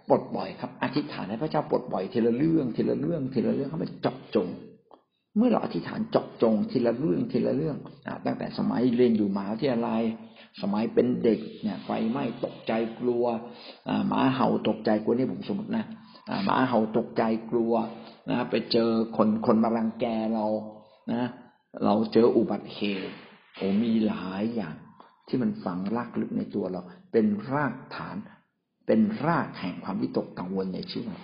[0.09, 4.47] ปลดปล่อยครับอธิษฐานให้พระเจ้าปลดปล่อยทีละเรื่องทีละเรื่องทีละเรื่องเขาไม่เจาะจง
[5.37, 7.77] เมื่อเราอธิษฐานเจาะจงทีละเรื่องทีละเรื่อง
[8.25, 10.01] ตั้งแต่สมัยเรียนอยู่มหาวิทยาลัย
[10.61, 13.25] สมัยเป็นเด็กเนี่ยไฟไหม้ตกใจกลัว
[14.07, 15.85] หมาเห่าตกใจกลัวนี่ผมสมมตินะ
[16.45, 17.73] หมาเห่าตกใจกลัว
[18.29, 20.45] นะไปเจอคนคนมารังแกเรา
[21.13, 21.23] นะ
[21.85, 23.15] เราเจออุบัติเหตุ
[23.55, 24.75] โอ้มีหลายอย่าง
[25.27, 28.15] ที่มันฝังรากลึกในตัวเรา เป็นรากฐาน
[28.87, 31.21] เป็นรากแห่งความวิตกกังวลในชีวิต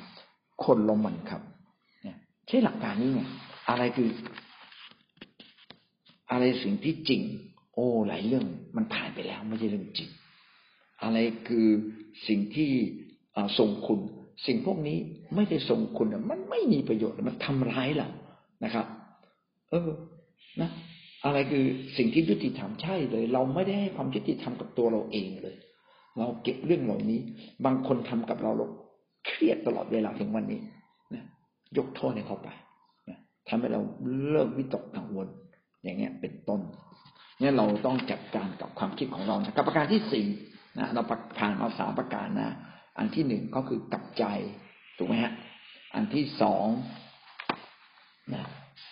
[0.65, 1.41] คนลงมันครับ
[2.03, 2.17] เนี่ย
[2.47, 3.29] ใช้หลักการนี้เนี่ย
[3.69, 4.09] อะไรคือ
[6.31, 7.21] อะไรสิ่งที่จริง
[7.73, 10.09] โอ้หลายเรื่องมันผ่านไปแล้วไม่ใช่เรื่องจริง
[11.03, 11.67] อะไรคือ
[12.27, 12.71] สิ่งที่
[13.59, 13.99] ส่งคุณ
[14.47, 14.97] สิ่งพวกนี้
[15.35, 18.09] ไม่ได้ส่งคุณมันไม่มีประโยชน์มันทำร้ายเรา
[18.63, 18.85] นะครับ
[19.71, 19.89] เออ
[20.61, 20.69] นะ
[21.25, 21.65] อะไรคือ
[21.97, 25.55] สิ่งที่ยุติธรรมใช่เลย เราไม่ได้ให้ความยุติธรรมกับตัวเราเองเลย
[26.17, 27.19] เราเก็บเรื่องเหล่านี้
[27.65, 28.67] บางคนทำกับเราเรา
[29.27, 30.61] เครียดตลอดเวลาถึงวันนี้
[31.13, 31.23] นะ
[31.77, 32.49] ยกโทษให้เขาไป
[33.49, 33.81] ทำให้เรา
[34.29, 35.27] เลิกวิตกกังวล
[35.83, 36.61] อย่างเงี้ยเป็นต้น
[37.39, 40.25] เนี่ยเราต้องจัดการกับความคิดของเรานะครับประการที่สี่
[40.77, 41.01] นะเรา
[41.39, 42.51] ผ่านมาสามประการนะ
[42.97, 44.23] อันที่หนึ่งก็คือกลับใจ
[44.97, 45.33] ถูกไหมฮะ
[45.95, 46.65] อันที่สอง
[48.33, 48.45] นะ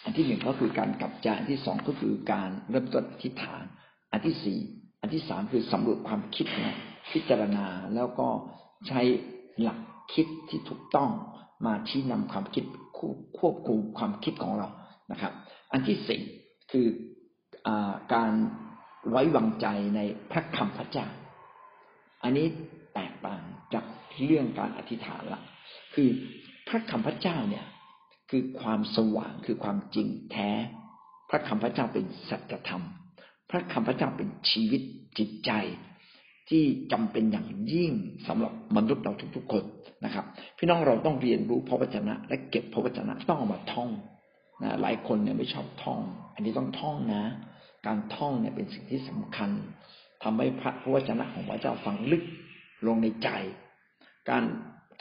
[0.03, 3.63] อันที่หนึ่งก็คือการกลับใจอันที่สองก็คือการเริ่มต้นอธิษฐาน
[4.11, 4.59] อันที่สี่
[5.01, 6.77] อันที่สามคือสำรวจความคิดนะ
[7.11, 8.27] พิจารณาแล้วก็
[8.87, 9.01] ใช้
[9.61, 9.79] หลัก
[10.13, 11.09] คิดที่ถูกต้อง
[11.65, 12.65] มาชี้นำความคิด
[13.39, 14.67] ควบคุมความคิดของเรา
[15.11, 15.33] นะครับ
[15.71, 16.21] อันที่สี่
[16.71, 16.87] คือ
[18.13, 18.31] การ
[19.09, 19.99] ไว้วางใจใน
[20.31, 21.07] พระคำพระเจ้า
[22.23, 22.47] อันนี้
[22.95, 23.85] แตกต่างจาก
[24.25, 25.41] เรื่องการอธิษฐานละ
[25.95, 26.09] คือ
[26.67, 27.65] พระคำพระเจ้าเนี่ย
[28.29, 30.49] คือความสว่างคือความจริงแท้
[31.29, 32.83] พระคำพระเจ้าเป็นสัจธรรม
[33.49, 34.81] พระคำพระเจ้าเป็นชีวิต
[35.17, 35.51] จิตใจ
[36.49, 37.91] ที่จำเป็นอย่างยิ่ง
[38.27, 39.63] สำหรับ มนุษย์เราทุกๆคน
[40.05, 40.25] นะครับ
[40.57, 43.89] พี่น้องเราต้องเรียนรู้พระวจนะ และเก็บพระวจนะต้องเอามาท่อง
[44.63, 45.99] นะหลายคนเนี่ยไม่ชอบท่อง
[46.35, 47.23] อันนี้ต้องท่องนะ
[47.87, 49.49] การท่องเนี่ยเป็นสิ่งที่สำคัญ
[50.23, 52.23] ทำให้พระวจนะของพระเจ้าฝังลึก
[52.87, 53.29] ลงในใจ
[54.29, 54.43] การ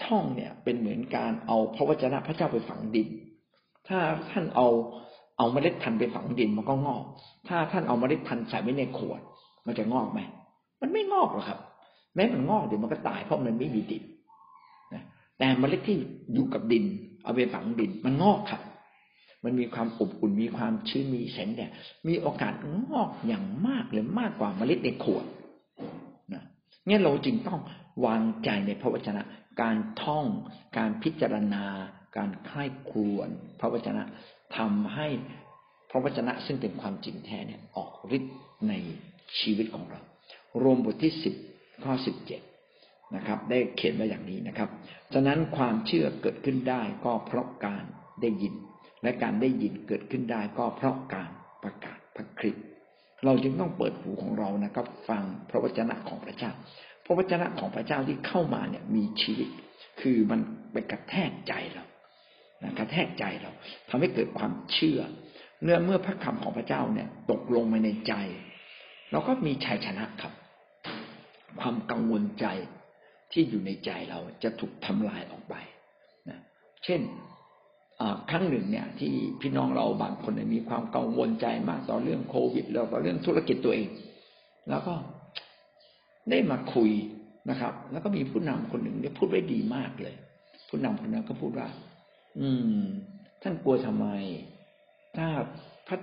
[0.05, 3.09] ท่องเนี่ยเป็นเหมือนการเอาพระวจนะพระเจ้าไปฝังดิน
[3.89, 3.99] ถ้า
[4.31, 4.69] ท่านเอา
[5.39, 7.03] เอาเมล็ดพันธุ์ไปฝังดินมันก็งอก
[7.49, 9.21] ถ้าท่านเอาเมล็ดพันธุ์ใส่ไว้ในขวด
[9.67, 10.21] มันจะงอกไหม
[10.81, 11.59] มันไม่งอกหรอกครับ
[12.17, 14.05] แม้มันงอกเดี๋ยวมันก็ตายเพราะมันไม่มีดิน
[15.39, 15.97] แต่เมล็ดที่
[16.35, 16.85] อยู่กับดิน
[17.23, 18.63] เอาไปฝังดินมันงอกครับ
[19.45, 21.71] มันมีความอบอุ่นมีความชื้นมีแสงแดด
[22.09, 22.53] มีโอกาส
[22.91, 25.25] งอกอย่างมากเลยมากกว่าเมล็ดในขวด
[26.33, 26.43] นะ
[26.87, 27.61] เนี่เราจึงต้อง
[28.07, 29.23] วางใจในพระวจนะ
[29.63, 30.27] การท่อง
[30.79, 31.65] การพิจารณา
[32.17, 33.29] การใคร่ครวญ
[33.61, 34.03] พระวจนะ
[34.57, 35.07] ทำให้
[35.91, 38.35] พระวจนะซึ่งเป็นความจริงแท้เนี่ยออกฤทธิ์
[38.69, 38.73] ใน
[39.41, 40.01] ชีวิตของเรา
[40.63, 41.35] รวมบทที่สิบ
[41.85, 42.41] ข้อสิบเจ็ด
[43.17, 44.69] นะครับ ได้เขียนไว้อย่างนี้นะครับ
[45.15, 47.85] ฉะนั้นความเชื่อเกิดขึ้นได้ก็เพราะการ
[48.23, 48.55] ได้ยิน
[49.03, 51.31] และการได้ยินเกิดขึ้นได้ก็เพราะการ
[51.63, 52.65] ประกาศพระคริสต์
[53.25, 56.51] เราจึงต้องเปิดหูของเรานะครับ ฟังพระวจนะของพระเจ้า
[57.05, 59.49] พระวจนะของพระเจ้าที่เข้ามาเนี่ยมีชีวิต
[60.01, 60.41] คือมัน
[60.73, 61.85] ไปกระแทกใจเรา
[62.79, 63.51] กระแทกใจเรา
[63.89, 65.01] ทำให้เกิดความเชื่อ
[65.63, 68.15] เนื่อเมื่อพระคำของพระเจ้าเนี่ยตกลงมาในใจ
[69.11, 70.33] เราก็มีชัยชนะครับ
[71.61, 72.47] ความกังวลใจ
[73.33, 75.55] ที่อยู่ในใจเราจะถูกทำลายออกไป
[76.29, 76.39] นะ
[76.85, 77.01] เช่น
[78.31, 83.89] ครั้งหนึ่งเนี่ย ที่พี่น้องเราบางคนมีความกังวลใจมากต่อเรื่องโควิดแล้วก็เรื่องธุรกิจตัวเอง
[84.71, 84.95] แล้วก็
[86.31, 86.91] ได้มาคุย
[87.51, 90.15] นะครับ แล้วก็มีผู้นำคนหนึ่งเนี่ยพูดไว้ดีมากเลย
[90.69, 91.69] ผู้นำคนนั้นก็พูดว่า
[92.41, 92.83] อืม
[93.43, 94.07] ท่านกลัวทำไม
[95.17, 95.27] ถ้า
[95.87, 95.99] พระ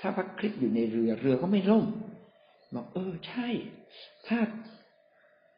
[0.00, 1.84] ถ้าพระคริสต์อยู่ในเรือเรือก็ไม่ล่ม
[2.74, 3.48] บอกเออ ใช่
[4.28, 4.38] ถ้า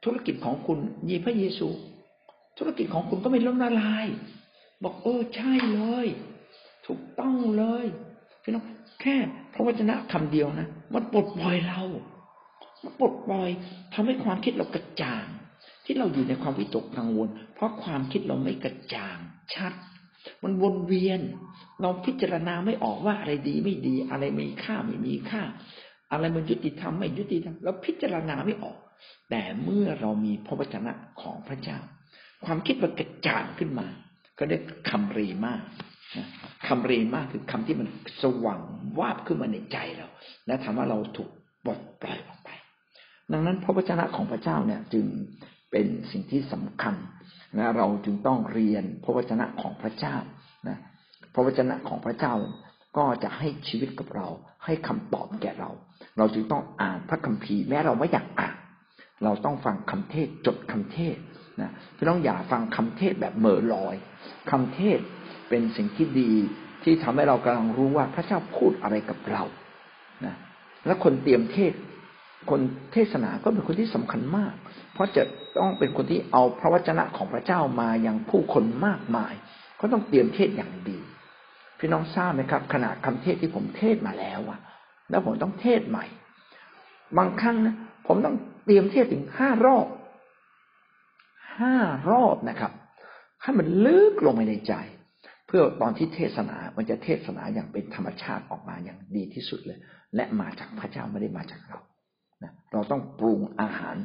[0.05, 0.79] ธุรกิจของคุณ
[1.09, 1.69] มีพระเยซู
[2.59, 4.07] ธุรกิจของคุณก็ไม่ล่มละลาย
[4.83, 6.07] บอกเออใช่เลย
[6.87, 7.85] ถูกต้องเลย
[8.43, 8.65] พี่น้อง
[9.01, 9.17] แค่
[9.55, 11.83] พระวจนะคำเดียวนะมันปลดปล่อยเรา
[12.83, 13.51] มันปลดปล่อย
[13.95, 15.27] ทำให้ความคิดเรากระจ่าง
[15.85, 19.19] ที่เราอยู่ในความวิตกกังวล เพราะความคิดเราไม่กระจ่าง
[19.55, 19.73] ชัด
[20.43, 21.21] มันวนเวียน
[21.81, 25.43] เราพิจารณาไม่ออกว่าอะไรดีไม่ดี อะไรมีค่าไม่มีค่า
[26.13, 28.79] อะไรมันยุติธรรมไม่ยุติธรรมเราพิจารณาไม่ออก
[29.31, 30.93] แต่เมื่อเรามีพระวจนะ
[31.23, 31.79] ของพระเจ้า
[32.45, 33.87] ความคิดมันกระจ่างขึ้นมา
[34.39, 35.63] ก็เรียกคำเรีมาก
[36.67, 37.89] คำเรีมากคือคำที่มัน
[38.23, 38.61] สว่าง
[38.99, 40.09] วาบขึ้นมาในใจเรา
[40.47, 41.31] และทำว่าเราถูก
[41.65, 42.51] ปลดปล่อยออกไป
[43.33, 45.07] ดังนั้นพระวจนะของพระเจ้าเนี่ยจึง
[45.71, 46.95] เป็นสิ่งที่สำคัญ
[47.59, 50.17] นะเราจึงต้องเรียนพระวจนะของพระเจ้า
[50.69, 50.79] นะ
[51.35, 52.35] พระวจนะของพระเจ้า
[52.97, 54.29] ก็จะให้ชีวิตกับเรา
[54.65, 55.71] ให้คำตอบแก่เรา
[56.19, 58.57] เราจึงต้องอ่านพระคัมภีร์แม้เราไม่อยากอ่าน
[59.25, 61.17] เราต้องฟังคำเทศจดคำเทศ
[61.61, 63.97] นะพี่น้องอย่าฟังคำเทศแบบเหม่อลอย
[64.51, 64.99] คำเทศ
[65.49, 66.33] เป็นสิ่งที่ดี
[66.83, 69.43] ที่ทำให้เรากำลังรู้ว่าพระเจ้าพูดอะไรกับเรา
[70.27, 70.35] นะ
[70.87, 71.73] และคนเตรียมเทศ
[72.51, 72.61] คน
[72.93, 74.55] เทศนาก็เป็นคนที่สำคัญมาก
[74.95, 75.23] เพราะจะ
[75.59, 79.35] ต้องเป็นคนที่เอาพระวจนะของพระเจ้ามายังผู้คนมากมาย
[79.81, 80.99] ก็ต้องเตรียมเทศอย่างดี
[81.79, 84.61] พี่น้องทราบไหมครับ ขนาดคำเทศที่ผมเทศมาแล้วอะ
[85.11, 86.05] แล้วผมต้องเทศใหม่
[87.19, 89.87] บางครั้งนะผมต้อง เตรียมเทศถึงห้ารอบ
[91.59, 91.75] ห้า
[92.11, 92.73] รอบนะครับ
[93.43, 94.75] ให้มันลึกลงไปในใจ
[95.47, 99.79] เพื่อตอนที่เทศนา มันจะเทศนาอย่างเป็นธรรมชาติออกมาอย่างดีที่สุดเลย
[100.15, 101.79] และมาจากพระเจ้าไม่ได้มาจากเรา
[102.43, 103.97] นะเราต้องปรุงอาหาร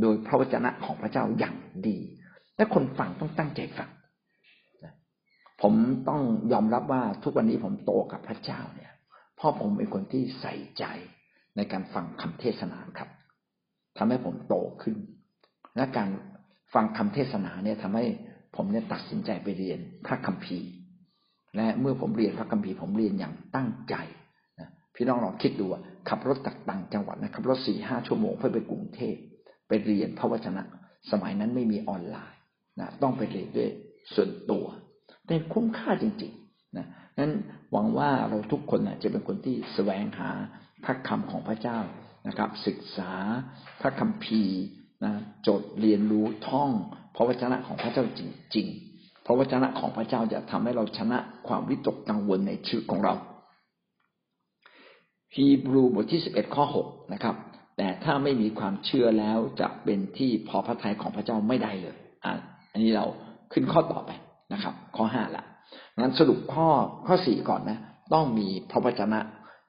[0.00, 1.56] โดยพระวจนะของพระเจ้าอย่าง
[1.88, 1.98] ดี
[2.56, 3.90] และคนฟังต้องตั้งใจฟัง
[4.84, 4.94] นะ
[5.62, 5.74] ผม
[6.08, 6.22] ต้อง
[6.52, 8.92] ยอมรับว่าทุกวันนี้ผมโตกับพระเจ้าเนี่ย
[9.36, 10.84] เพราะผมเป็นคนที่ใส่ใจ
[11.56, 13.08] ในการฟังคำเทศนาครับ
[13.98, 14.96] ทำให้ผมโตขึ้น
[15.76, 16.08] และการ
[16.74, 18.04] ฟังคำเทศนาเนี่ยทำให้
[18.56, 20.68] ผมเนี่ยตัดสินใจไปเรียนพระคัมภีร์
[21.56, 23.94] และเมื่อผมเรียนพระคัมภีร์ผมเรียนอย่างตั้งใจ
[24.60, 25.66] นะพี่น้องลองคิดดู
[26.08, 29.14] ขับรถจากต่างจังหวัดนะขับรถสี่ห้าชั่วโมงเพื่อไปกรุงเทพ
[29.68, 30.62] ไปเรียนพระวจนะ
[31.10, 32.40] สมัยนั้นไม่มีออนไลน์
[32.80, 33.70] นะต้องไปเรียนด้วย
[34.14, 34.64] ส่วนตัว
[35.26, 36.86] แต่คุ้มค่าจริงๆนะ
[37.18, 37.32] นั้น
[37.72, 40.30] หวังว่าเราทุกคนนะจะเป็นคนที่แสวงหา
[40.84, 41.78] พระคำของพระเจ้า
[42.26, 43.12] นะครับ ศึกษา
[43.80, 44.60] พระคัมภีร์
[45.04, 45.12] นะ
[45.46, 46.70] จดเรียนรู้ท่อง
[47.16, 48.20] พระวจนะของพระเจ้าจ
[48.56, 53.14] ริงๆพระวจนะของพระเจ้าจะทำให้เราชนะความวิตกกังวลในชีวิตของเรา
[55.34, 57.36] ฮีบรูบทที่สิบเอ็ดข้อหกนะครับ
[57.76, 62.32] แต่ถ้าไม่มีความเชื่อแล้วจะเป็นที่พอพระทัยของพระเจ้าไม่ได้เลยอ่า
[62.72, 63.04] อันนี้เรา
[63.52, 64.10] ขึ้นข้อต่อไป
[64.52, 65.44] นะครับ ข้อห้าละ
[65.98, 66.68] งั้นสรุปข้อ
[67.06, 67.78] ข้อสี่ก่อนนะ
[68.14, 69.20] ต้องมีพระวจนะ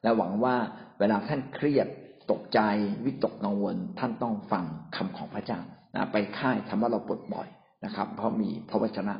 [0.03, 0.55] และหวังว่า
[0.99, 1.87] เวลาท่านเครียด
[2.31, 2.59] ตกใจ
[3.05, 4.65] วิตกกังวล ท่านต้องฟัง
[4.95, 5.59] คำของพระเจ้า
[5.95, 7.47] นะไปค่ายทำว่าเราปลดปล่อย
[7.85, 9.13] นะครับ เพราะมีพระวจนะ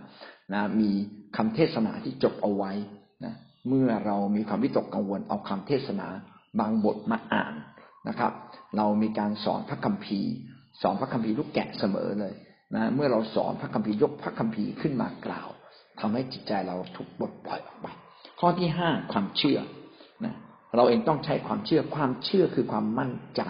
[0.54, 0.90] นะมี
[1.38, 2.72] คำเทศนาที่จบเอาไว้
[3.26, 3.34] นะ
[3.68, 6.08] เมื่อเรามีความวิตกกังวล เอาคำเทศนา
[6.60, 7.54] บางบทมาอ่าน
[8.08, 8.32] นะครับ
[8.78, 10.32] เรามีการสอนพระคัมภีร์
[10.82, 12.34] สอนพระคัมภีร์ลูกแกะเสมอเลย
[12.76, 15.50] นะเมื่อเราสอนพระคัมภีร์ยกพระคัมภีร์ขึ้นมากล่าว
[16.00, 17.88] ทำให้จิตใจเราถูกปลดปล่อยออกไป
[18.40, 19.60] ข้อที่ห้าความเชื่อ
[20.76, 23.44] เราเองต้องใช้ความเชื่อความเชื่อคือความมั่นใจ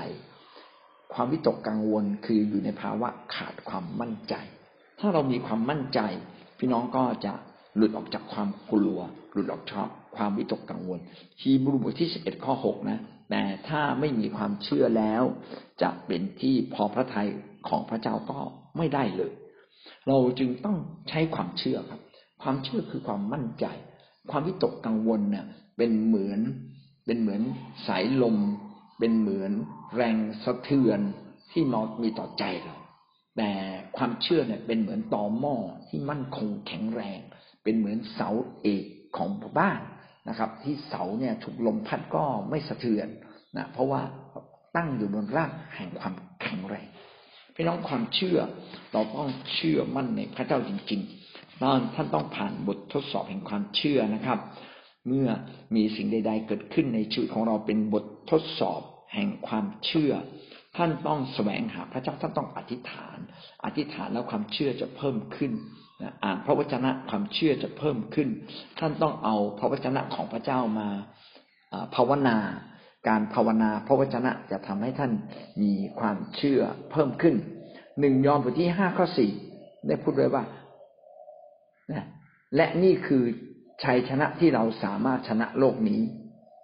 [1.13, 4.35] ความวิตกกังวลคืออยู่ในภาวะขาดความมั่นใจ
[4.99, 5.99] ถ้าเรามีความมั่นใจ
[6.59, 7.33] พี่น้องก็จะ
[7.75, 8.99] หลุดออกจากความกลัว
[9.33, 10.99] หลุดออกจากความวิตกกังวล
[11.41, 12.99] ฮีบรูบทที่สิบเอ็ดข้อหกนะ
[13.29, 15.23] แต่ถ้าไม่มีความเชื่อแล้ว
[15.81, 17.29] จะเป็นที่พอพระทัย
[17.67, 18.39] ของพระเจ้าก็
[18.77, 19.31] ไม่ได้เลย
[20.07, 20.77] เราจึงต้อง
[21.09, 22.01] ใช้ความเชื่อครับ
[22.43, 23.65] ความเชื่อคือความมั่นใจ
[24.31, 25.45] ความวิตกกังวลเนี่ย
[25.77, 26.39] เป็นเหมือน
[27.09, 27.43] เป็นเหมือน
[27.87, 28.37] สายลม
[28.99, 29.51] เป็นเหมือน
[29.95, 30.99] แรงสะเทือน
[31.51, 32.77] ที่นอมีต่อใจเรา
[33.37, 33.51] แต่
[33.97, 35.55] ความเชื่อเนี่ยเป็นเหมือนต่อหม้อ
[35.87, 37.19] ที่มั่นคงแข็งแรง
[37.63, 38.29] เป็นเหมือนเสา
[38.61, 38.85] เอก
[39.17, 39.29] ของ
[39.59, 39.79] บ้าน
[40.29, 43.07] นะครับ ที่เสาเนี่ยถูกลมพัดก็ไม่สะเทือน
[43.57, 44.01] นะเพราะว่า
[44.75, 46.87] ตั้งอยู่บนรากแห่งความแข็งแรง
[47.55, 48.39] พี่น้องความเชื่อ
[48.93, 51.61] เราต้องเชื่อมั่นในพระเจ้าจริงๆ
[51.95, 54.39] ท่านต้องผ่านบททดสอบแห่งความเชื่อนะครับ
[55.07, 55.27] เมื่อ
[55.75, 58.81] มีสิ่งใด ๆ เกิดขึ้นในชีวิตของเราเป็นบททดสอบ
[59.13, 60.13] แห่งความเชื่อ
[60.77, 63.17] ท่านต้องแสวงหาพระเจ้าท่านต้องอธิษฐาน
[63.65, 65.51] อธิษฐานแล้วความเชื่อจะเพิ่มขึ้น
[66.23, 68.29] อ่านพระวจนะความเชื่อจะเพิ่มขึ้น
[68.79, 70.87] ท่านต้องเอาพระวจนะของพระเจ้ามา
[71.95, 72.37] ภาวนา
[73.07, 75.11] การภาวนาพระวจนะจะทำให้ท่าน
[75.61, 77.35] มีความเชื่อเพิ่มขึ้น
[77.99, 79.31] หนึ่งยอห์นบทที่ห้าข้อสี่
[79.87, 80.43] ได้พูดไว้ว่า
[82.55, 83.23] และนี่คือ
[83.83, 86.01] ชัยชนะที่เราสามารถชนะโลกนี้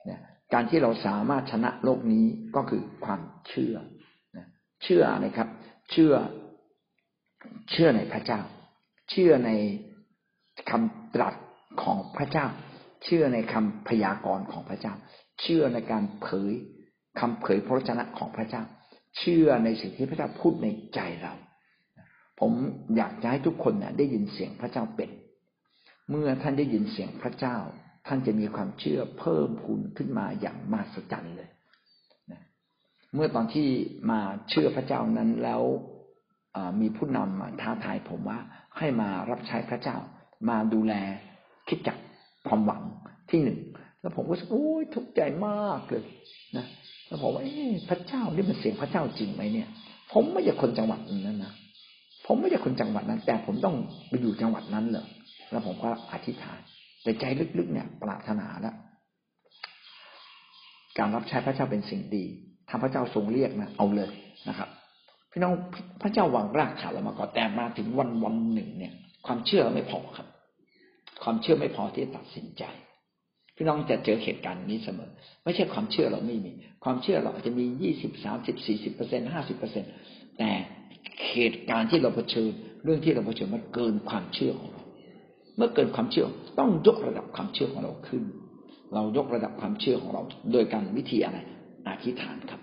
[0.09, 0.19] นะ
[0.53, 3.75] การที่เราสามารถชนะโลกนี้ก็คือความเชื่อ
[4.37, 4.47] นะ
[4.83, 5.47] เชื่อนะครับ
[5.91, 6.13] เชื่อ
[7.71, 8.39] เชื่อในพระเจ้า
[9.09, 9.51] เชื่อใน
[10.69, 11.35] คำตรัส
[11.83, 12.47] ของพระเจ้า
[13.03, 14.93] เชื่อในคำพยากรณ์ของพระเจ้า
[15.41, 16.53] เชื่อในการเผย
[17.19, 18.63] คำเผยพระชนะของพระเจ้า
[19.17, 21.33] เชื่อในสิ่งที่พระเจ้าพูดในใจเรา
[22.39, 22.51] ผม
[22.97, 25.09] อยากจะให้ทุกคนเนี่ยได้ยินเสียงพระเจ้าเป็น
[26.09, 27.57] เมื่อท่านได้ยินเสียงพระเจ้า
[28.07, 31.49] ท่านจะมีความเชื่อเพิ่มพูนขึ้นมาอย่างมหัศจรรย์เลย
[32.31, 32.41] นะ
[33.13, 33.67] เมื่อตอนที่
[34.11, 35.61] มาเชื่อพระเจ้านั้นแล้ว
[36.81, 38.39] มีผู้นำท้าทายผมว่า
[38.77, 39.97] ให้มารับใช้พระเจ้า
[40.49, 40.93] มาดูแล
[41.67, 41.97] คิดจัก
[42.47, 42.81] ความหวัง
[43.29, 43.59] ที่หนึ่ง
[44.01, 46.03] แล้วผมก็รู้สึกโอ้ยทุกข์ใจมากเลย
[46.57, 46.65] นะ
[47.07, 47.43] แล้วผมว่า
[47.89, 49.69] พระเจ้านี่มันเสียงพระเจ้าจริงไหมเนี่ย
[50.13, 51.53] ผมไม่ใช่คนจังหวัดนั้นนะ
[52.27, 53.75] ผมไม่ใช่คนจังหวัดนั้น แต่ผมต้อง
[54.09, 55.05] ไปอยู่จังหวัดนั้นเหรอ
[55.51, 56.59] แล้วผมก็อธิษฐาน
[57.03, 57.25] แต่ใจ
[57.57, 58.75] ลึกๆเนี่ยปรารถนาแล้ว
[60.97, 62.23] การรับใช้พระเจ้าเป็นสิ่งดี
[62.69, 64.11] ถ้าพระเจ้าทรงเรียกนะเอาเลย
[64.49, 64.69] นะครับ
[65.31, 65.53] พี่น้อง
[66.01, 68.93] พระเจ้าวางรากฐานเรามาก่อนแต่มาถึงวันวันหนึ่งเนี่ย
[69.25, 70.27] ความเชื่อไม่พอครับ
[71.23, 72.63] ความเชื่อไม่พอที่จะตัดสินใจ
[73.55, 75.11] พี่น้องจะเจอเหตุการณ์นี้เสมอ
[75.43, 76.51] ไม่ใช่ความเชื่อเราไม่มี
[76.83, 79.83] ความเชื่อเราอาจจะมียี่สิบสามสิบสี่สิบเปอร์เซ็นห้าสิบเปอร์เซ็น
[80.37, 80.51] แต่
[81.31, 82.51] เหตุการณ์ที่เราเผชิญ
[82.83, 84.84] เรื่องที่เราเผชิญมันเกินความเชื่อของเรา
[85.57, 86.27] เมื่อเกินความเชื่อ
[86.59, 88.23] ต้องยกระดับความเชื่อของเราขึ้น
[88.93, 91.37] เรายกระดับความเชื่อของเรา โดยการวิธีอะไร
[91.89, 92.61] อธิษฐานครับ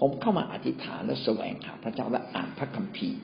[0.00, 3.20] ผมเข้ามาอธิษฐานและแสวงหาพระเจ้าและอ่านพระคัมภีร์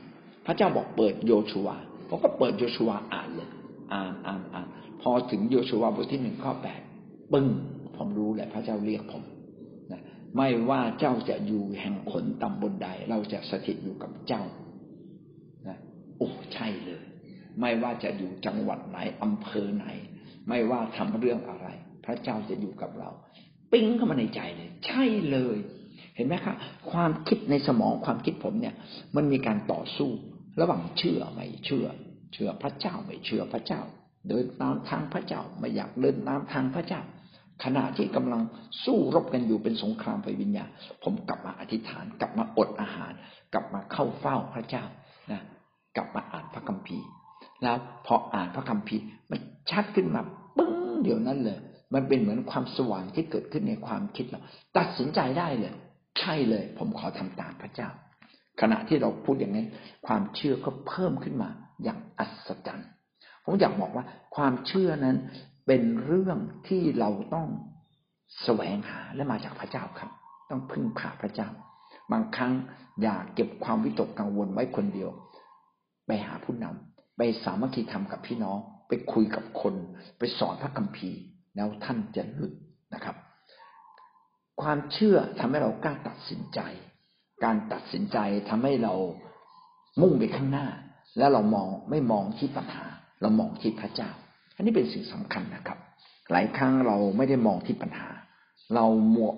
[0.46, 1.68] พระเจ้าบอกเปิดโยชูว
[2.08, 3.50] ผมก็เปิดโยชูวอ่านเลย
[3.92, 4.66] อ่านอ่านอ่าน
[5.02, 6.80] พอถึงโยชูวบทที่หนึ่งข้อแปด
[7.32, 7.46] ปึ้ง
[7.96, 9.22] ผมรู้เลยพระเจ้าเรียกผม
[9.92, 10.02] นะ
[10.36, 14.42] ไม่ว่าเจ้าจะอยู่แห่งขนตำบนใด เราจะสถิตอยู่กับเจ้า
[15.68, 15.78] นะ
[16.18, 16.99] โอ้ใช่เลย
[17.60, 19.86] ไม่ว่าจะอยู่จังหวัดไหนอำเภอไหน
[20.48, 21.66] ไม่ว่าทำเรื่องอะไร
[22.04, 23.10] พระเจ้าจะอยู่กับเรา
[23.72, 25.58] ปิ้งเข้ามาในใจเลย ใช่เลย
[26.16, 26.56] เห็นไหมครับ
[26.90, 28.74] ความคิดในสมองความคิดผมเนี่ย
[29.16, 30.10] มันมีการต่อสู้
[30.60, 31.86] ระหว่างเชื่อไม่เชื่อ
[32.32, 33.82] เชื่อพระเจ้าไม่เชื่อพระเจ้า
[34.28, 37.02] เดินตามทางพระเจ้าไม่อยากเดินตามทางพระเจ้า
[37.64, 38.42] ขณะที่กำลัง
[38.84, 40.70] สู้รบกันอยู่เป็นสงครามไฟวิญญาณ
[41.04, 43.12] ผมกลับมาอธิษฐาน กลับมาอดอาหาร
[43.52, 44.84] กลับมาเข้าเฝ้าพระเจ้า
[45.32, 45.40] นะ
[45.96, 47.08] กลับมาอ่านพระคัมภีร์
[47.62, 49.40] แล้วพออ่านพระคัมภีร์มัน
[49.70, 50.22] ชัดขึ้นมา
[50.58, 51.58] ปึ้งเดี๋ยวนั้นเลย
[51.94, 54.40] มันเป็นเหมือนความสว่างที่เกิดขึ้นในความคิดเรา
[54.78, 55.74] ตัดสินใจได้เลย
[56.18, 57.88] ใช่เลย ผมขอทำตามพระเจ้า
[58.60, 59.64] ขณะที่เราพูดอย่างนี้
[60.06, 61.48] ความเชื่อก็เพิ่มขึ้นมา
[61.84, 62.88] อย่างอัศจรรย์
[63.44, 64.04] ผมอยากบอกว่า
[64.36, 65.16] ความเชื่อนั้น
[65.66, 66.38] เป็นเรื่อง
[66.68, 67.48] ที่เราต้อง
[68.42, 70.10] แสวงหาและมาจากพระเจ้าครับ
[70.50, 71.48] ต้องพึ่งพาพระเจ้า
[72.12, 72.52] บางครั้ง
[73.02, 75.10] อย่าเก็บความวิตกกังวลไว้คนเดียว
[76.06, 78.58] ไปหาผู้นำ ไปสามัคคีธรรมกับพี่น้อง
[78.88, 79.74] ไปคุยกับคน
[80.18, 81.20] ไปสอนพระคัมภีร์
[81.56, 82.52] แล้วท่านจะหลุด
[82.94, 83.16] นะครับ
[84.62, 86.60] ความเชื่อทำให้เรากล้าตัดสินใจ
[87.44, 88.18] การตัดสินใจ
[88.50, 88.94] ทำให้เรา
[90.00, 90.66] มุ่งไปข้างหน้า
[91.18, 92.84] แล้วเรามองไม่มองที่ปัญหา
[93.22, 94.10] เรามองที่พระเจ้า
[94.56, 95.78] อันนี้เป็นสิ่งสำคัญนะครับ
[96.32, 98.08] หลายครั้งเราไม่ได้มองที่ปัญหา
[98.74, 99.30] เราหมว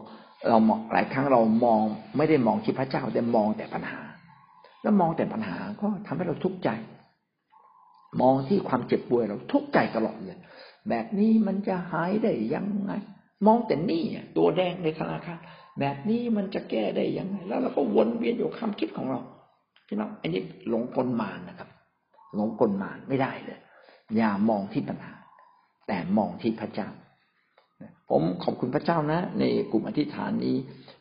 [0.49, 1.83] เรามองหลายครั้งเรามอง
[2.17, 4.01] ไม่ได้มองที่พระเจ้าแต่มองแต่ปัญหา
[4.83, 6.71] แล้วมองแต่ปัญหาก็ทำให้เราทุกข์ใจ
[8.21, 10.39] มองที่ความเจ็บป่วยเราทุกข์ใจตลอดเลย
[10.89, 12.93] แบบนี้มันจะหายได้ยังไง
[13.47, 14.03] มองแต่นี่
[14.37, 15.39] ตัวแดงในธนาคาร
[15.81, 19.21] แบบนี้มันจะแก้ได้ยังไง แล้วเราก็วนเวียนอยู่ความคิดของเรา
[19.87, 21.69] พี่น้องอันนี้หลงกลมานนะครับ
[22.35, 23.59] หลงกลมานไม่ได้เลย
[24.17, 25.13] อย่ามองที่ปัญหา
[25.89, 26.89] แต่มองที่พระเจ้า
[28.11, 30.57] ผมขอบคุณพระเจ้านะ ในกลุ่มอธิษฐานนี้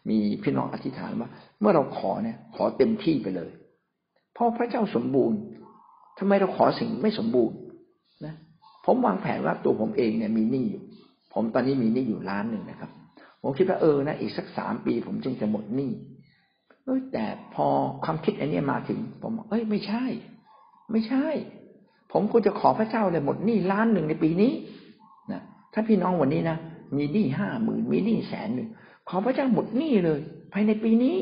[0.09, 3.49] มีพี่น้องอธิษฐานว่า เมื่อเราขอเนี่ย ขอเต็มที่ไปเลย
[4.33, 5.39] เพราะพระเจ้าสมบูรณ์
[6.19, 7.57] ทำไมเราขอสิ่งไม่สมบูรณ์
[8.25, 8.33] นะ
[8.85, 10.83] ผมวางแผนว่าตัวผมเองเนี่ยมีหนี้อยู่
[11.33, 12.91] ผมตอนนี้มีหนี้อยู่ล้านหนึ่งนะครับ
[13.41, 15.91] ผมคิดว่าเออนะอีกสักสามปี ผมจึงจะหมดหนี้
[16.85, 17.67] เอ้แต่พอ
[18.03, 20.03] ความคิดอันนี้มาถึง ผมบอกเอ้ยไม่ใช่
[20.91, 21.25] ไม่ใช่
[22.11, 24.53] ผมควรจะขอพระเจ้าเลยหมดหนี้ล้านหนึ่งในปีนี้
[25.31, 25.41] นะ
[25.73, 26.57] ถ้าพี่น้องวันนี้นะ
[26.97, 28.69] มีหนี้ห้าหมื่นมีหนี้แสนหนึ่ง
[29.09, 30.19] ขอพระเจ้าหมดหนี้เลย
[30.53, 31.15] ภายในปีนี้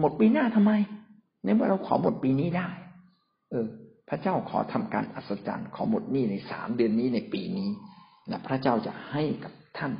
[0.00, 0.72] หมดปีหน้าทำไม
[1.44, 2.68] ในเมื่อเราขอหมดปีนี้ได้
[3.50, 3.66] เออ
[4.08, 7.70] พระเจ้าขอทำการอัศจรรย์ขอหมดหนี้ในสามเดือนนี้ในปีนี้
[8.30, 9.92] นะพระเจ้าจะให้กับท่าน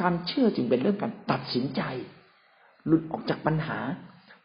[0.00, 1.82] การเชื่อจึงเป็นเรื่องการตัดสินใจ
[2.86, 3.78] หลุดออกจากปัญหา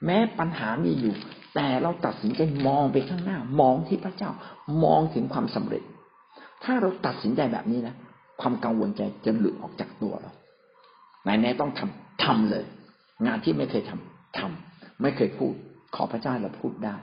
[0.05, 1.13] แม้ปัญหามีอยู่
[1.55, 4.31] แต่เราตัดสินใจมองไปข้างหน้า มองที่พระเจ้า
[4.83, 5.83] มองถึงความสำเร็จ
[6.63, 7.95] ถ้าเราตัดสินใจแบบนี้นะ
[8.41, 10.31] ความกังวลใจจะหลุดออกจากตัวเรา
[11.23, 12.65] ไหนแน่ต้องทำทำเลย
[13.25, 15.53] งานที่ไม่เคยทำทำไม่เคยพูด
[15.95, 16.95] ขอพระเจ้าเราพูดได้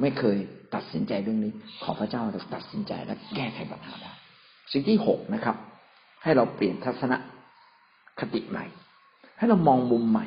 [0.00, 0.36] ไม่เคย
[0.74, 4.12] ตัดสินใจเรื่องนี้ ขอพระเจ้าเราตัดสินใจและแก้ไขปัญหาได้
[4.72, 5.56] สิ่งที่หกนะครับ
[6.22, 7.12] ให้เราเปลี่ยนทัศน
[8.20, 8.64] คติใหม่
[9.38, 10.26] ให้เรามองมุมใหม่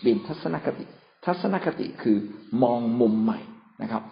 [0.00, 0.84] เปลี่ยนทัศนคติ
[1.24, 2.16] ทัศนคติคือ
[2.62, 3.40] มองมุมใหม่
[3.82, 4.02] นะครับ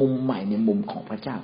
[0.00, 1.36] มุมใหม่ในมุมของพระเจ้า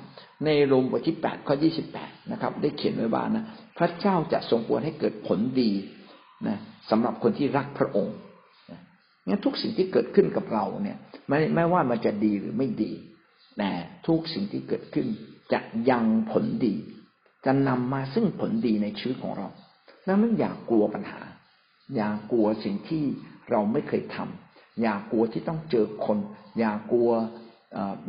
[0.45, 3.45] ในโรมบทที่แปดข้อยี่สิบแปดนะครับ ได้เขียนไว้ว่านะ
[3.79, 5.71] พระเจ้าจะทรงปวดให้เกิดผลดี
[6.49, 6.59] นะ
[6.91, 8.15] สำหรับคนที่รักพระองค์
[9.29, 10.99] งั้นทุกสิ่งที่เกิดขึ้นกับเราเนี่ย
[11.29, 12.93] ไม่ไม่ว่ามันจะดีหรือไม่ดี
[13.59, 13.71] แต่
[14.07, 15.07] ทุกสิ่งที่เกิดขึ้น
[15.53, 15.61] จะ
[15.91, 16.75] ยังผลดี
[17.45, 19.49] จะนำมาซึ่งผลดีในชีวิตของเรา
[20.07, 21.21] ดังนั้นอย่ากลัวปัญหา
[21.97, 23.05] อย่ากลัวสิ่งที่
[23.51, 26.19] เราไม่เคยทำอย่ากลัวที่ต้องเจอคน
[26.59, 27.11] อย่ากลัว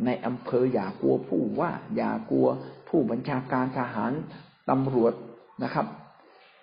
[0.04, 2.46] ในอำเภอ อย่ากลัวผู้ว่า อย่ากลัว
[2.88, 4.12] ผู้บัญชาการทหาร
[4.70, 5.12] ตำรวจ
[5.62, 5.86] นะครับ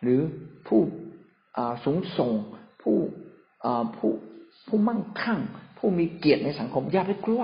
[0.01, 0.21] หรือ
[0.67, 0.81] ผู้
[1.83, 2.31] สูงส่ง
[2.81, 2.97] ผู้
[3.97, 4.11] ผู้
[4.67, 5.39] ผู้มั่งคั่ง
[5.77, 7.41] ผู้มีเกียรติในสังคมอย่าไปกลัว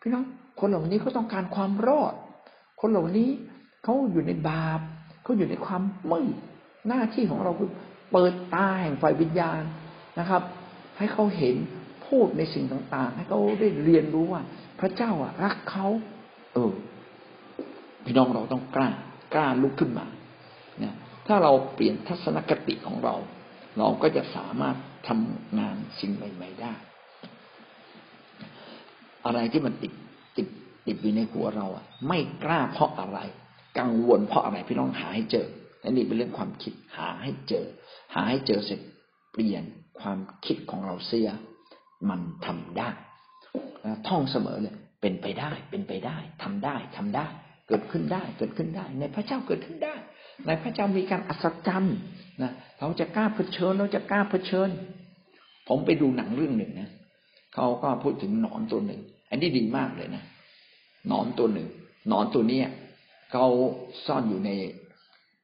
[0.00, 0.24] พี่น้อง
[0.60, 2.14] คนเหล่านี้เขาต้องการความรอด
[2.80, 3.30] คนเหล่านี้
[3.82, 4.80] เขาอยู่ในบาป
[5.22, 5.82] เขาอยู่ในความ
[6.12, 6.36] มืด
[6.88, 7.70] หน้าที่ของเราคือ
[8.12, 9.62] เปิดตาแห่งไฟวิญญาณ
[10.18, 10.42] นะครับ
[10.98, 11.56] ให้เขาเห็น
[12.06, 14.42] พูดในสิ่งต่าง ๆ ให้เขาได้เรียนรู้ว่า
[14.80, 15.86] พระเจ้าอะรักเขา
[16.54, 16.72] เออ
[18.04, 18.90] พี่น้องเราต้องกล้า
[19.34, 20.06] กล้าลุกขึ้นมา
[20.78, 20.94] เนี่ย
[21.26, 23.14] ถ้าเราเปลี่ยนทัศนคติของเรา
[23.78, 24.76] เราก็จะสามารถ
[25.08, 26.72] ทำงานสิ่งใหม่ ๆ ได้
[29.26, 29.92] อะไรที่มันติด
[30.36, 30.48] ติด
[30.86, 33.18] ติดอยู่ในหัวเราอะ ไม่กล้าเพราะอะไร
[33.78, 35.46] กังวลเพราะอะไรพี่น้องหาให้เจอ
[35.80, 37.66] และนี่เป็นเรื่องความคิดหาให้เจอ
[38.14, 38.80] หาให้เจอเสร็จ
[39.32, 39.64] เปลี่ยน
[40.00, 41.30] ความคิดของเราเสีย
[42.08, 42.90] มันทำได้
[44.08, 47.26] ท่องเสมอเลยเป็นไปได้ เป็นไปได้ทำได้ทำได้
[47.68, 49.94] เกิดขึ้นได้ เกิดขึ้นได้ ในพระเจ้าเกิดขึ้นได้
[50.46, 51.96] ในพระเจ้ามีการอัศจรรย์
[52.42, 54.68] นะเราจะกล้าเผชิญเราจะกล้าเผชิญ
[55.68, 56.90] ผมไปดูหนังเรื่องหนึ่งนะ
[57.54, 59.00] เขาก็พูดถึงหนอนตัวหนึ่ง
[59.30, 60.24] อันนี้ดีมากเลยนะ
[61.08, 61.68] หนอนตัวหนึ่ง
[62.08, 62.68] หนอนตัวเนี้ย
[63.32, 63.46] เขา
[64.06, 64.50] ซ่อนอยู่ใน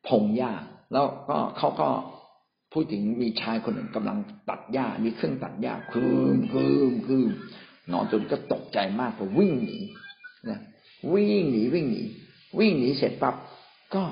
[0.09, 0.53] พงหญ้า
[0.93, 1.89] แล้วก็เขาก็
[2.73, 6.07] พูดถึงมีชายคนหนึ่งกำลังตัดหญ้า มีเครื่องตัดหญ้าคื
[6.37, 7.29] มคืมคืม
[7.89, 9.79] หนอนจนก็ตกใจมากก็วิ่งหนี
[10.49, 10.61] นะ
[11.15, 12.03] วิ่งหนีวิ่งหนี
[12.59, 13.35] วิ่งหนีเสร็จปั๊บ
[13.95, 14.03] ก็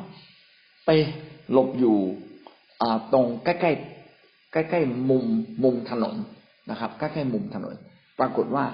[0.87, 0.91] ไป
[1.53, 1.97] หลบอยู่
[3.13, 5.25] ตรงใกล้ๆใกล้ๆมุม
[5.63, 6.15] มุมถนน
[6.71, 7.75] นะครับใกล้ๆมุมถนน
[8.19, 8.65] ปรากฏว่า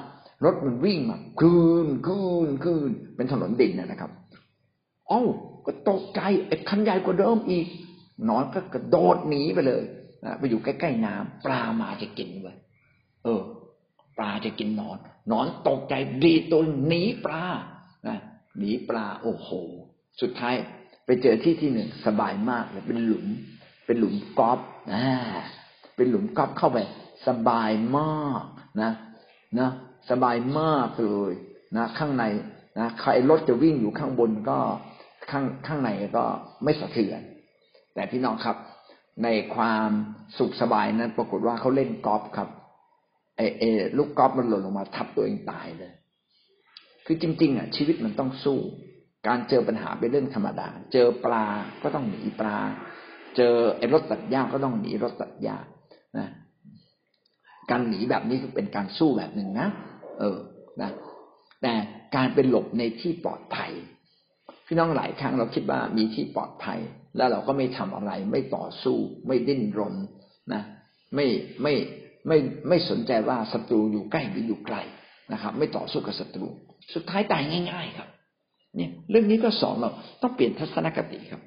[0.45, 4.11] รถมันวิ่งมาคืนคืนคืนเป็นถนนดินนะครับ
[5.11, 5.23] อ้า
[5.67, 7.67] ก็ตกใจไอ้คันใหญ่กว่าเดิมอีก
[8.29, 9.83] นอนก็กระโดดหนีไปเลย
[10.25, 12.57] นะไปอยู่ใกล้ๆน้ำปลามาจะกินไว้ย
[13.25, 13.43] เออ
[14.19, 14.97] ปลาจะกินนอน
[15.33, 15.95] นอนตกใจ
[16.25, 17.45] ดีตัวหนีปลา
[18.07, 18.19] นะ
[18.59, 19.49] หนีปลาโอ้โห
[20.21, 20.55] สุดท้าย
[21.07, 23.27] ไปเจอที่ที่หนึ่งสบายมากเลยเป็นหลุม
[23.87, 24.59] เป็นหลุมกอล์ฟ
[24.93, 25.03] นะ
[25.97, 26.79] เป็นหลุมกอล์ฟเข้าไป
[27.29, 28.45] สบายมาก
[28.83, 28.93] นะ
[29.59, 29.71] นะ
[30.11, 31.33] สบายมากเลย
[31.77, 32.25] นะข้างใน
[32.79, 34.59] นะใครรถจะวิ่งอยู่ข้างบนก็
[35.31, 36.25] ข้างข้างในก็
[36.65, 37.21] ไม่สะเทือน
[37.95, 38.57] แต่พี่น้องครับ
[39.25, 39.89] ในความ
[40.39, 42.49] สุขสบายนั้น ปรากฏว่าเขาเล่นกอล์ฟครับ
[43.37, 43.65] ไอเอ
[43.97, 45.93] ลูกกอล์ฟมันหล่นลงมาทับตัวเองตายเลย
[47.07, 48.59] คือจริง ๆ อะ ชีวิตมันต้องสู้
[49.29, 51.47] การเจอปัญหาเป็นเรื่องธรรมดา เจอปลา
[51.83, 52.59] ก็ต้องหนีปลา
[53.37, 55.57] เจอไอ้รถตัดหญ้าก็ต้องหนีรถตัดหญ้า
[56.19, 56.29] นะ
[57.71, 59.69] การหนีแบบนี้คือเป็นการสู้แบบหนึ่งนะ
[60.19, 60.39] เออ
[60.83, 60.91] นะ
[61.63, 61.73] แต่
[62.17, 63.73] การเป็นหลบในที่ปลอดภัย
[64.67, 66.81] พี่น้องหลายครั้งเราคิดว่ามีที่ปลอดภัย
[67.17, 69.95] แล้วเราก็ไม่ทำอะไร ไม่ต่อสู้ ไม่ดิ้นรน
[70.53, 70.63] นะ
[71.15, 71.27] ไม่
[71.63, 71.75] ไม่
[72.29, 72.39] ไม่
[72.69, 74.77] ไม่สนใจว่าศัตรูอยู่ใกล้หรืออยู่ไกล
[75.33, 76.49] นะครับ ไม่ต่อสู้กับศัตรู
[76.95, 77.43] สุดท้ายตาย
[77.73, 78.09] ง่าย ๆ ครับ
[78.77, 79.91] เนี่ย เรื่องนี้ก็สอนเรา
[80.23, 81.43] ต้องเปลี่ยนทัศนคติครับ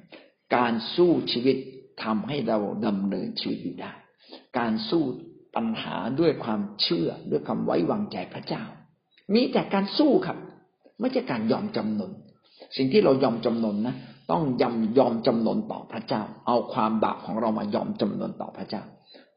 [0.56, 1.56] การสู้ชีวิต
[2.04, 3.92] ทำให้เราดำเนินชีวิตอยู่ได้
[4.58, 5.02] การสู้
[5.56, 8.62] ปัญหาด้วยความเชื่อด้วยความไว้วางใจพระเจ้า
[9.34, 10.38] มีแต่การสู้ครับ
[11.00, 12.12] ไม่ใช่การยอมจำนน
[12.76, 13.96] สิ่งที่เรายอมจำนนนะ
[14.30, 18.82] ต้องยอมยอมจำนนต่อพระเจ้า เอาความบาปของเรามายอมจำนนต่อพระเจ้า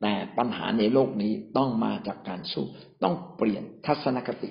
[0.02, 2.66] แต่ปัญหาในโลกนี้ต้องมาจากการสู้
[3.04, 4.50] ต้องเปลี่ยนทัศนคติ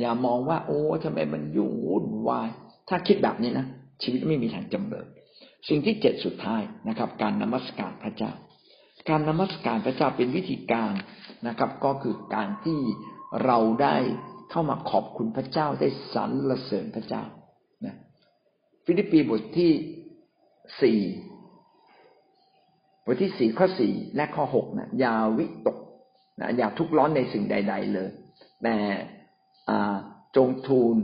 [0.00, 2.48] อย่ามองว่า โอ้ทำไมมันยุ่งวุ่นวาย
[2.88, 3.66] ถ้าคิดแบบนี้นะ
[4.02, 5.06] ชีวิตไม่มีทางจำเริญ
[5.68, 8.32] สิ่งที่เจ็ดสุดท้ายนะครับ การนมัสการพระเจ้า
[9.08, 10.92] การนมัสการพระเจ้าเป็นวิธีการ
[11.48, 12.80] นะครับ ก็คือการที่
[13.44, 13.96] เราได้
[14.50, 17.24] เข้ามาขอบคุณพระเจ้าได้สรรเสริญพระเจ้า
[17.86, 17.96] นะ
[18.84, 19.72] ฟิลิปปีบทที่
[20.82, 21.00] สี่
[23.04, 25.78] บทที่สี่ข้อสี่และข้อหกนะยาวิตก
[26.40, 28.10] นะอย่าทุกข์ร้อนในสิ่งใด ๆ เลย
[28.62, 28.76] แต่
[30.36, 30.96] จงทูล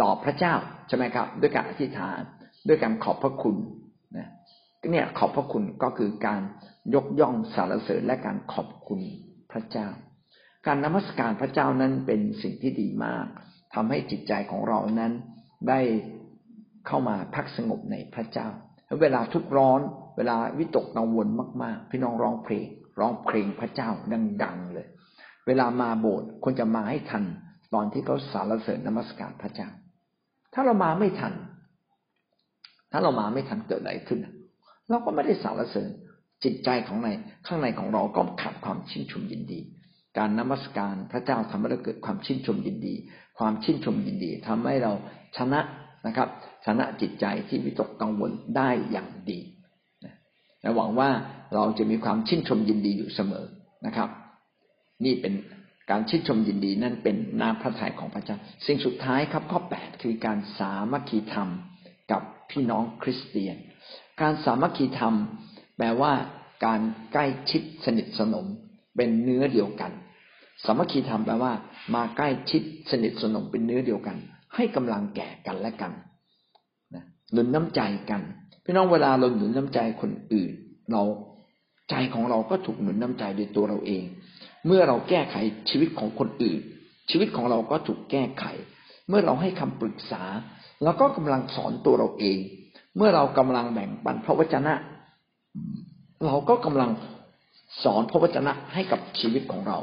[0.00, 0.54] ต่อพระเจ้า
[0.88, 2.20] ใช่ไหมครับ ด้วยการอธิษฐาน
[2.68, 3.56] ด้วยการขอบพระคุณ
[4.16, 4.28] นะ
[4.92, 6.40] เนี่ยขอบพระคุณก็คือการ
[6.94, 9.00] ยกย่องสรรเสริญและการขอบคุณ
[9.52, 9.88] พระเจ้า
[10.66, 13.26] การนมัสการพระเจ้านั้นเป็นสิ่งที่ดีมาก
[13.74, 15.12] ทำให้จิตใจของเรานั้น
[15.68, 15.80] ได้
[16.86, 18.48] เข้ามาพักสงบในพระเจ้า
[19.02, 19.80] เวลาทุกร้อน
[20.18, 21.26] เวลาวิตกกังวล
[21.62, 22.66] มาก ๆ พี่น้องร้องเพลง
[23.00, 23.90] ร้องเพลงพระเจ้า
[24.42, 24.86] ดัง ๆ เลย
[25.46, 27.24] เวลามาโบสถ์ควรจะมาให้ทัน
[27.74, 29.68] ตอนที่เขาสารเสริญนมัสการพระเจ้า
[30.54, 31.32] ถ้าเรามาไม่ทัน
[32.92, 34.18] ถ้าเรามาไม่ทันเกิดอะไรขึ้น
[34.88, 35.88] เราก็ไม่ได้สารเสริญ
[36.44, 37.08] จิตใจของใน
[37.46, 39.60] ข้างในของเราก็ขาดความชื่นชมยินดี
[40.18, 42.94] การนมัสการพระเจ้าทำให้เราเกิดความชื่นชมยินดี
[43.38, 44.92] ความชื่นชมยินดีทำให้เรา
[45.36, 45.60] ชนะ
[46.06, 46.28] นะครับ
[46.66, 49.40] ชนะจิตใจที่วิตกกังวลได้อย่างดี
[50.62, 51.10] และหวังว่า
[51.54, 53.44] เราจะมีความชื่นชมยินดีอยู่เสมอ
[53.86, 54.08] นะครับ
[55.04, 55.34] นี่เป็น
[55.90, 58.36] การชื่นชมยินดีนั่นเป็นน้ำพระทัยของพระเจ้า
[58.66, 61.48] สิ่งสุดท้ายครับข้อแปดคือการสามัคคีธรรม
[62.12, 63.56] กับพี่น้องคริสเตียน
[64.20, 65.14] การสามัคคีธรรม
[65.76, 66.12] แปลว่า
[66.66, 66.80] การ
[67.12, 68.46] ใกล้ชิดสนิทสนม
[68.96, 69.92] เป็นเนื้อเดียวกัน
[70.64, 71.52] สามัคคีธรรมแปลว่า
[71.94, 74.16] มาใกล้ชิดสนิทสนมเป็นเนื้อเดียวกัน
[74.56, 75.92] ให้กำลังแก่กันและกัน
[77.32, 77.80] หนุนน้ำใจ
[78.10, 78.22] กัน
[78.68, 80.52] พี่น้องเวลาเราหนุนน้ำใจคนอื่น
[80.92, 81.02] เรา
[81.90, 84.04] ใจของเราก็ถูกหนุนน้ำใจโดยตัวเราเอง
[84.66, 85.36] เมื่อเราแก้ไข
[85.70, 86.60] ชีวิตของคนอื่น
[87.10, 88.44] ชีวิตของเราก็ถูกแก้ไข
[89.08, 90.22] เมื่อเราให้คำปรึกษา
[90.82, 92.38] เราก็กำลังสอนตัวเราเอง
[92.96, 94.74] เมื่อเรากำลังแบ่งปันพระวจนะ
[96.26, 96.90] เราก็กำลัง
[97.82, 99.78] สอนพระวจนะให้กับชีวิตของเรา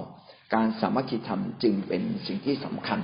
[0.54, 3.00] การสามัคคีธรรมจึงเป็นสิ่งที่สำคัญ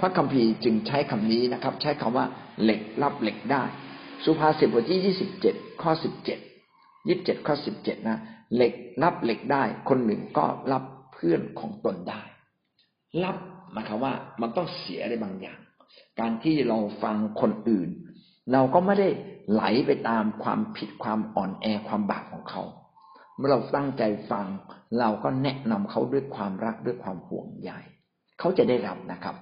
[0.00, 2.26] พระคัมภีร์จึงใช้คำนี้นะครับ ใช้คำว่า
[2.62, 3.64] เหล็กรับเหล็กได้
[4.24, 6.38] สุภาษิตบทที่ยี่สิบเจ็ดข้อสิบเจ็ด
[7.08, 8.18] ยี่สิบเจ็ดข้อสิบเจ็ดนะ
[8.54, 12.22] เหล็กรับเหล็กได้ คนหนึ่งก็รับเพื่อนของตนได้
[13.24, 13.36] รับ
[13.72, 15.58] หมายความว่ามันต้องเสียอะไรบางอย่าง
[16.20, 17.90] การที่เราฟังคนอื่น
[18.52, 19.08] เราก็ไม่ได้
[19.52, 22.62] ไหลไปตามความผิดความอ่อนแอความบาปของเขา
[23.36, 24.46] เมื่อเราตั้งใจฟัง
[24.98, 27.70] เราก็แนะนำเขาด้วยความรักด้วยความห่วงใย
[28.38, 29.36] เขาจะได้รับนะครับ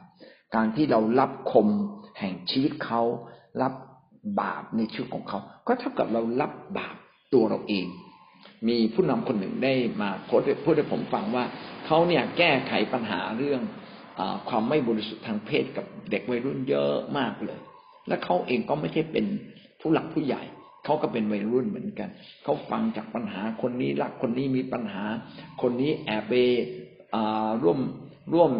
[0.54, 1.68] การที่เรารับคม
[2.18, 3.02] แห่งชีวิตเขา
[3.62, 3.72] รับ
[4.40, 6.96] บาปในชีวิตของเขา ก็เท่ากับเรารับบาป
[7.32, 7.86] ตัวเราเอง
[8.68, 11.44] มีผู้นำคนหนึ่งได้มาพูดพูดให้ผมฟังว่า
[11.86, 13.60] เขาเนี่ยแก้ไขปัญหาเรื่อง
[14.18, 17.60] อความไม่บริสุทธิ์ทางเพศกับเด็กวัยรุ่นเยอะมากเลย
[18.08, 19.24] และเขาเองก็ไม่ใช่เป็น
[19.80, 20.42] ผู้หลักผู้ใหญ่
[20.84, 22.08] เขาก็เป็นวัยรุ่นเหมือนกัน
[22.42, 25.04] เขาฟังจากปัญหาคนนี้รักคนนี้มีปัญหา
[25.62, 26.32] คนนี้แอบไป
[27.62, 27.78] ร่วม
[28.34, 28.50] ร่วม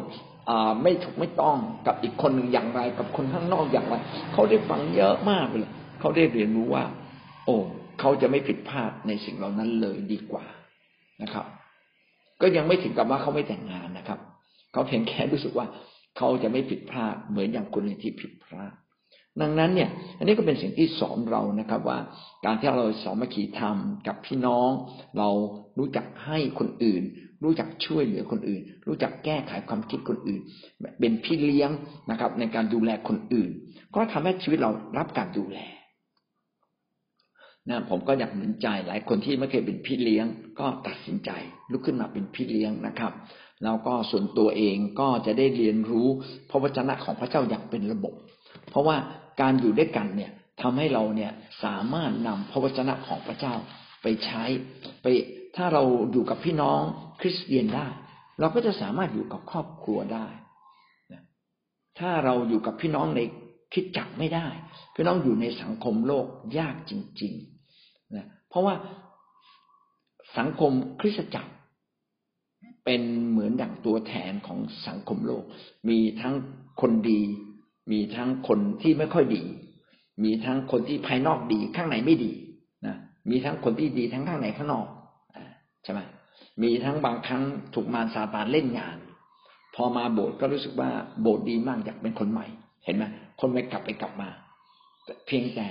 [0.83, 3.95] ไม่ถูกไม่ต้องกับอีกคนหนึ่งอย่างไร กับคนข้างนอกอย่างไร
[4.33, 5.69] เขาได้ฟังเยอะมากเลย
[6.01, 6.85] เขาได้เรียนรู้ว่า
[7.45, 7.57] โอ้
[8.01, 10.45] เขาจะไม่ผิดพลาดในสิ่งเหล่านั้นเลยดีกว่า
[11.23, 11.47] นะครับ
[12.41, 14.19] ก็ยังไม่ถึงกับว่าเขาไม่แต่งงานนะครับ
[14.73, 15.67] เขาเพียงแค่รู้สึกว่า
[16.17, 18.73] เขาจะไม่ผิดพลาดเหมือนอย่างคนอื่นที่ผิดพลาด
[19.41, 21.99] ดังนั้นเนี่ย อันนี้ก็เป็นสิ่งที่สอนเรานะครับว่า
[22.45, 23.77] การที่เราสอมัคคีธรรม
[24.07, 24.71] กับพี่น้อง
[25.19, 25.29] เรา
[25.79, 27.03] รู้จักให้คนอื่น
[27.45, 30.41] รู้จักช่วยเหลือคนอื่น รู้จักแก้ไขความคิดคนอื่น
[31.01, 31.71] เป็นพี่เลี้ยง
[32.11, 33.51] นะครับ ในการดูแลคนอื่น
[33.95, 35.59] ก็ทำให้ชีวิตเรารับการดูแล
[37.69, 40.27] นะผมก็อยากหนุนใจหลายคนที่ไม่เคยเป็นพี่เลี้ยง
[40.61, 41.31] ก็ตัดสินใจ
[41.71, 43.13] ลุกขึ้นมาเป็นพี่เลี้ยงนะครับ
[43.65, 46.09] แล้วก็ส่วนตัวเองก็จะได้เรียนรู้
[46.51, 48.15] พระวจนะของพระเจ้าอย่างเป็นระบบ
[48.71, 48.97] เพราะว่า
[49.41, 50.31] การอยู่ด้วยกันเนี่ย
[50.63, 51.33] ทำให้เราเนี่ย
[51.65, 53.55] สามารถนำพระวจนะของพระเจ้า
[54.03, 54.43] ไปใช้
[55.03, 55.07] ไป
[55.57, 55.83] ถ้าเรา
[56.13, 56.83] อยู่กับพี่น้อง
[57.21, 57.87] คริสเตียนได้
[58.41, 60.27] เราก็จะสามารถอยู่กับครอบครัวได้
[61.99, 63.21] ถ้าเราอยู่กับพี่น้องใน
[63.73, 64.47] คิดจักไม่ได้
[64.95, 66.27] พี่น้องอยู่ในสังคมโลก
[66.59, 66.93] ยากจ
[67.23, 68.75] ริงๆนะเพราะว่า
[70.39, 71.53] สังคมคริสตจักร
[72.85, 75.45] เป็นเหมือนดั่งตัวแทนของสังคมโลก
[75.89, 76.35] มีทั้ง
[76.81, 77.21] คนดี
[77.93, 79.43] มีทั้งคนที่ไม่ค่อยดี
[80.25, 82.33] มีทั้งคนที่ภายนอกดีข้างในไม่ดี
[82.87, 82.97] นะ
[83.31, 84.87] มีทั้งคนที่ดีทั้งข้างในข้างนอก
[85.85, 86.01] ใช่ไหม
[86.63, 87.43] มีทั้งบางครั้ง
[87.75, 88.99] ถูกมารซาตานเล่นงาน
[89.75, 90.91] พอมาโบสถ์ก็รู้สึกว่า
[91.21, 92.47] โบสถ์ดีมากอยากเป็นคนใหม่
[92.85, 93.05] เห็นไหม
[93.41, 94.29] คนไปกลับไปกลับมา
[95.27, 95.67] เพียงแต่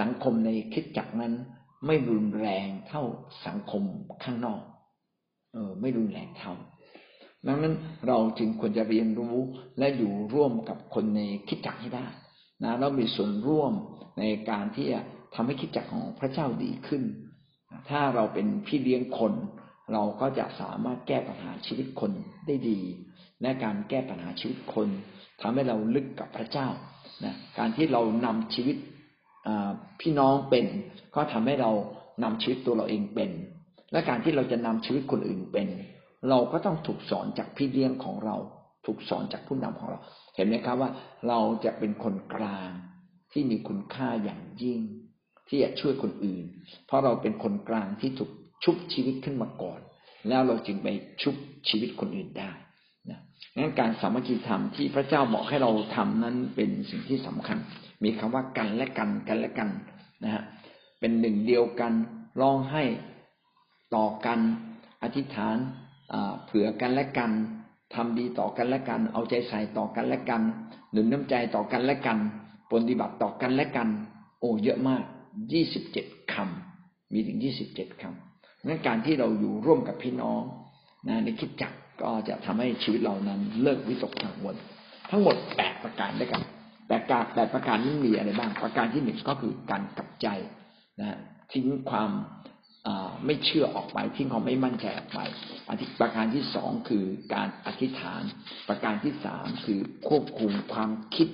[0.00, 1.32] สังคมในคิดจักนั้น
[1.86, 3.02] ไม่รุนแรงเท่า
[3.46, 3.82] สังคม
[4.24, 4.60] ข้างนอก
[5.52, 6.54] เออ ไม่รุนแรงเท่า
[7.46, 7.74] ดังนั้น
[8.08, 9.36] เราจึงควรจะเรียนรู้
[9.78, 12.06] และอยู่ร่วมกับคนในคิดจักให้ได้
[12.62, 13.72] นะเรามีส่วนร่วม
[14.18, 15.00] ในการที่จะ
[15.34, 17.02] ทำให้คิดจักของพระเจ้าดีขึ้น
[17.90, 19.32] ถ้าเราเป็นพี่เลี้ยงคน
[19.92, 22.12] เราก็จะสามารถแก้ปัญหาชีวิตคน
[22.46, 22.80] ได้ดี
[23.42, 24.88] และการแก้ปัญหาชีวิตคน
[25.40, 26.68] ทำให้เราลึกกับพระเจ้า
[27.24, 28.76] นะการที่เรานำชีวิต
[30.00, 30.66] พี่น้องเป็น
[31.14, 31.70] ก็ทำให้เรา
[32.22, 33.30] นำชีวิตตัวเราเองเป็น
[33.92, 35.68] และการที่เราจะนำชีวิตคนอื่นเป็น
[36.28, 38.36] เราก็ต้องถูกสอนจากพี่เลี้ยงของเรา
[38.86, 39.98] ถูกสอนจากผู้นำของเรา
[40.36, 40.90] เห็นไหมครับว่า
[41.28, 42.70] เราจะเป็นคนกลาง
[43.32, 44.80] ที่มีคุณค่าอย่างยิ่ง
[45.48, 46.44] ที่จะช่วยคนอื่น
[46.86, 48.30] เพราะเราเป็นคนกลางที่ถูก
[48.64, 49.80] ชุบชีวิตขึ้นมาก่อน
[50.28, 50.88] แล้วเราจึงไป
[51.22, 51.34] ชุบ
[51.68, 52.50] ชีวิตคนอื่นได้
[53.10, 53.18] นะ
[53.56, 57.58] งั้นการสามัคคีธรรมที่พระเจ้าบอกให้เราทำนั้นเป็นสิ่งที่สำคัญ
[58.04, 59.68] มีคำว่ากันและกันกันและกัน
[60.24, 60.42] นะฮะ
[61.00, 61.92] เป็นหนึ่งเดียวกัน
[62.40, 62.84] ร้องให้
[63.96, 64.38] ต่อกัน
[65.02, 65.56] อธิษฐาน
[66.44, 67.30] เผื่อกันและกัน
[67.94, 70.42] ทำดีต่อกันและกัน เอาใจใส่ต่อกันและกัน
[70.92, 72.18] หนุนน้ำใจต่อกันและกัน
[72.70, 73.88] ปฏิบัติต่อกันและกัน
[74.40, 75.04] โอ้เยอะมาก
[75.52, 78.31] ยี่สิบเจ็ดคำมีถึงยี่สิบเจ็ดคำ
[78.66, 80.42] งั้นการที่เราอยู่ร่วมกับพี่น้อง
[81.08, 84.56] นะในคิดจักก็จะทำให้ชีวิตเรานั้นเลิกวิตกกังวล
[85.10, 86.42] ทั้งหมดแปดประการด้วยกัน
[86.88, 90.28] แต่การแปดประการนี้มีอะไรบ้าง ประการที่หนึ่งก็คือการกลับใจ
[91.00, 91.18] นะ
[91.52, 92.10] ทิ้งความ
[93.26, 95.20] ไม่เชื่อออกไปทิ้งความไม่มั่นใจออกไป
[95.70, 97.04] อธิประการที่สองคือ
[97.34, 98.22] การอธิษฐาน
[98.68, 101.28] ประการที่สามคือควบคุมความคิด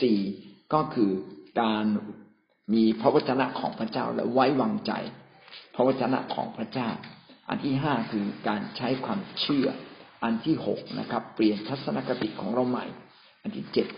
[0.00, 0.18] สี่
[0.74, 1.10] ก็คือ
[1.62, 1.84] การ
[2.74, 4.92] มีพระวจนะของพระเจ้าและไว้วางใจ
[5.78, 6.88] ระวจนะของพระเจ้า
[7.48, 9.68] อันที่ห้าคือการใช้ความเชื่อ
[10.24, 12.84] อันที่หกนะครับ เปลี่ยนทัศนคติของเราใหม่
[13.42, 13.88] อันที่เจ็ด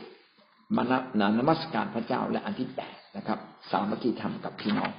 [0.76, 3.38] มานนานมัสการพระเจ้าและอันที่แปดนะครับ
[3.70, 4.90] สามัคคีธรรมกับพี่น้อง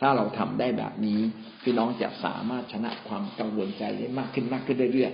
[0.00, 1.20] ถ้าเราทำได้แบบนี้
[1.62, 5.12] พี่น้องจะสามารถชนะความกังวลใจได้มากขึ้นมากขึ้นเรื่อย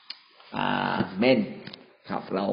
[0.00, 0.66] ๆอา
[1.18, 1.38] เมน
[2.08, 2.46] ครับเรา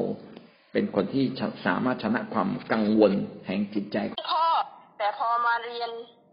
[0.72, 1.24] เป็นคนที่
[1.66, 3.12] สามารถชนะความกังวล
[3.46, 3.96] แห่งจิตใจ
[4.32, 4.46] พ่อ
[4.98, 5.90] แต่พอมาเรียน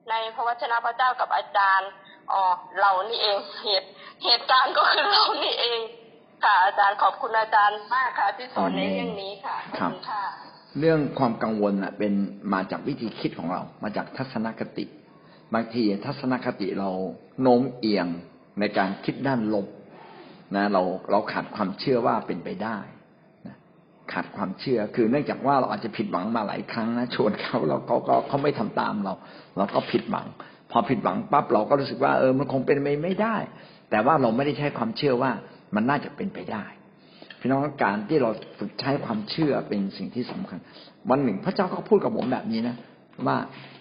[0.09, 1.89] ในพระวจนะพระเจ้ากับอาจารย์
[2.31, 2.41] อ๋อ
[2.79, 3.87] เรานี่เองเหตุ
[4.23, 5.79] เหตุการณ์ก็คือเรานี่เอง
[6.43, 10.23] ค่ะ อาจารย์ขอบคุณอาจารย์มากค่ะ ที่สอนในเรื่องนี้ค่ะขอบคุณค่ะ
[10.79, 12.13] เรื่องความกังวลอะ เป็น
[12.53, 14.85] มาจากวิธีคิดของเรา มาจากทัศนคติ
[15.53, 16.89] บางทีทัศนคติเรา
[17.41, 18.07] โน้มเอียง
[18.59, 19.67] ในการคิดด้านลบ
[20.55, 20.81] นะ เรา
[21.11, 22.77] เราขาดความเชื่อว่าเป็นไปได้
[24.13, 29.13] ขาดความเชื่อ คือเนื่องจากว่าเราอาจจะผิดหวังมาหลายครั้งนะชวนเขาเราก็ก็เขาไม่ทำตามเรา
[29.57, 30.27] เราก็ผิดหวัง
[30.71, 33.35] พอผิดหวังปั๊บเราก็รู้สึกว่าเออมันคงเป็นไปไม่ได้
[33.89, 35.31] แต่ว่าเราไม่ได้ใช้ความเชื่อว่า
[35.75, 36.65] มันน่าจะเป็นไปได้
[37.39, 38.29] พี่น้องการที่เรา
[38.59, 40.59] ฝึกใช้ความเชื่อเป็นสิ่งที่สำคัญ
[41.09, 42.75] วันหนึ่งพระเจ้าก็พูดกับผมแบบนี้นะ
[43.27, 43.37] ว่า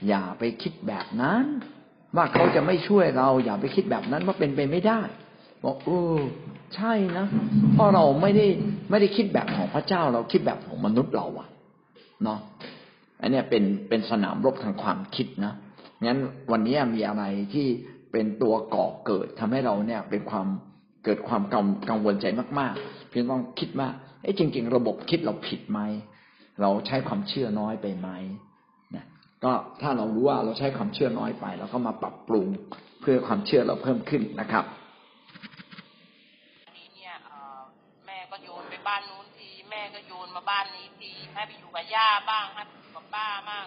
[0.09, 1.45] อย่าไปคิดแบบนั้น
[2.17, 5.01] ว่าเขาจะไม่ช่วยเรา อย่าไปคิดแบบนั้นว่าเป็นไปไม่ได้
[5.65, 6.19] บอกเออ
[6.77, 7.27] ใช่นะ
[7.73, 8.47] เพราะเราไม่ได้
[8.91, 11.49] ไม่ได้คิดแบบของพระเจ้า เราคิดแบบของมนุษย์เราอะ
[12.25, 12.39] เนาะ
[13.21, 15.55] อันนี้เป็นเป็นสนามรบทางความคิดนะ
[16.07, 16.19] งั้น
[16.53, 17.67] วันนี้มีอะไรที่
[18.13, 20.47] เป็นตัวก่อเกิดทำให้เราเนี่ยเป็นความ
[21.05, 22.27] เกิดความกังกังวลใจ
[22.59, 23.89] มากๆเพียงต้องคิดว่า
[24.23, 25.81] ไอ้จริง ๆ ระบบคิดเราผิดไหม
[26.61, 28.09] เราใช้ความเชื่อน้อยไปไหม
[28.95, 29.05] นะ
[29.45, 29.53] ก็
[29.83, 32.47] ถ้าเรารู้ว่าเราใช้ความเชื่อน้อยไปเราก็มาปรับปรุง
[33.01, 43.67] เพื่อความเชื่อเราเพิ่มขึ้นนะครับานนู้นทีแม่ก็โยนมาบ้านนี้ที ให้ไปอยู่กับย่าบ้างให้ไปอยู่กับป้าบ้าง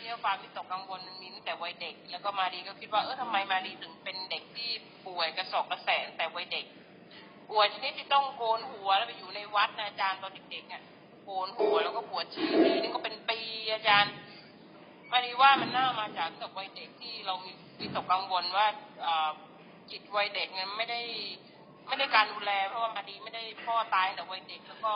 [0.00, 4.70] เนี่ยความวิตกกังวลมันมีตั้งแต่วัยเด็ก แล้วก็มาดีก็คิดว่าเออทำไมมาดีถึงเป็นเด็กที่
[5.06, 6.66] ป่วยกระสอบกระแสแต่วัยเด็ก
[7.50, 10.82] ป่วยชนิดที่ต้องโกนหัวแล้วไปอยู่ในวัดนะอาจารย์ตอนเด็กๆอะ
[11.24, 12.48] โกนหัวแล้วก็ปวดฉี่
[12.82, 13.38] นี่ก็เป็นปี
[13.74, 14.12] อาจารย์
[15.10, 18.66] มาดีว่ามันน่ามาจากกับวัยเด็กที่เรามีวิตกกังวลว่า
[19.90, 21.00] จิตวัยเด็กเนี่ยไม่ได้
[21.86, 24.92] ไม่ได้การดูแล เพราะว่ามาดีไม่ได้พ่อตายแต่วัยเด็กแล้วก็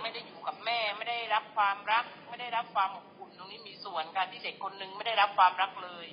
[0.00, 6.06] ไม่ได้อยู่กับแม่ ไม่ได้รับความรัก ไม่ได้รับความอบอุ่นตรงนี้มีส่วนการที่เด็กคนหนึ่งไม่ได้รับความรักเลย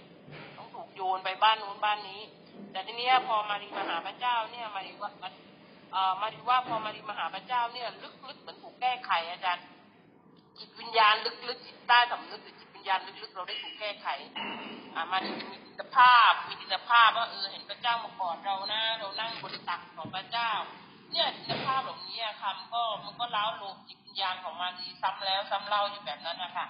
[0.57, 2.21] ต้องถูกโยนไปบ้านนู้นบ้านนี้
[2.71, 5.11] แต่ทีนี้พอมาดีมาหาพระเจ้าเนี่ยมาดีว่า
[6.21, 9.63] มาดีว่าพอมาดีมาหาพระเจ้าเนี่ย ลึกๆเหมือนถูกแก้ไขอาจารย์
[10.57, 11.15] จิตวิญญาณ
[11.49, 14.07] ลึกๆจิตใต้สำนึกหรือจิต ญาณลึกๆ เราได้ถูกแก้ไข
[14.95, 20.51] อ่ามาดีมีจิตภาพมีจิตภาพว่าเออเห็นพระเจ้ามากอดเรานะ เรานั่งบนตักของพระเจ้า
[21.11, 26.65] เนี่ยจิตภาพเหล่านี้คำก็มันก็เล้าโลมจิตวิญญาณของมาดีซ้ำแล้วซ้ำเล่าอยู่แบบนั้นนะคะ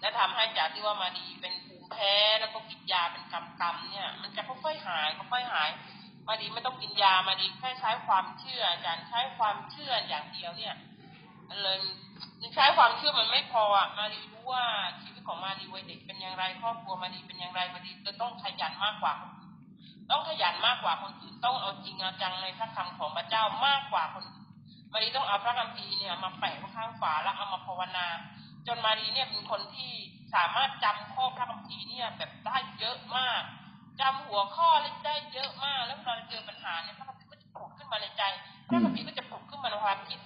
[0.00, 5.68] และทำให้จากที่ว่ามาดีเป็นภูมิแพ้แล้วก็กินยาเป็นกำกำเนี่ย มันจะค่อยๆหายค่อยๆหาย
[6.28, 10.74] มาดีไม่ต้องกินยามาดีแค่ใช้ความเชื่ออาจารย์ใช้ความเชื่ออย่างเดียวเนี่ย
[11.62, 11.78] เลย
[12.54, 14.64] ใช้ความเชื่อมันไม่พออะมาดีรู ว่า
[15.02, 19.14] ชีวิตของมาดีวัยเด็กเป็นอย่างไร ครอบครัวมาดีเป็นอย่างไรมาดีจะต้องขยันมากกว่า
[20.10, 24.46] ต้องขยันมากกว่าคนอื่นต้องเอาจริงเอาจังในพระคำของพระเจ้ามากกว่าคนอื่น
[24.92, 28.06] มาดีต้องเอาพระคัมภีร์เนี่ยมาแปะไว้ข้างฝาแล้วเอามาภาวนา
[28.66, 29.92] จนมาดีเนี่ยเป็นคนที่
[30.34, 33.42] สามารถจำข้อพระคัมภีร์เนี่ยแบบได้เยอะมาก
[34.00, 34.68] จำหัวข้อ
[35.04, 38.22] ได้เยอะมาก แล้วเราเจอปัญหาเนี่ยพระคัมภีร์ก็จะผุดขึ้นมาในใจ
[38.66, 40.18] พระคัมภีร์ก็จะผุดขึ้นมาในความคิด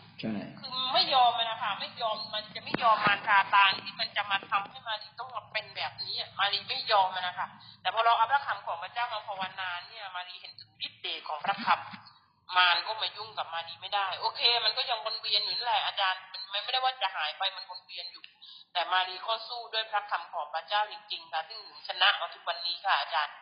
[0.61, 7.49] คือไม่ยอมมันนะคะไม่ยอมมันจะไม่ยอมมารซาตานที่มันจะมาทำให้มารีต้องมาเป็นแบบนี้มารีไม่ยอมมันนะคะ
[7.81, 16.21] แต่พอเราเอาพระคำของพระเจ้ามาภาวนาเนี่ยมารีเห็นถึงฤทธิ์เดชของพระคำมารก็มายุ่งกับมารีไม่ได้ โอเค มันก็ยังวนเวียนอยู่นั่นแหละอาจารย์
[16.53, 18.25] มันไม่ได้ว่าจะหายไปมันวนเวียนอยู่
[18.73, 23.35] แต่มารีก็สู้ด้วยพระคำของพระเจ้าจริงๆค่ะซึ่งชนะเอาทุกวันนี้ค่ะอาจารย์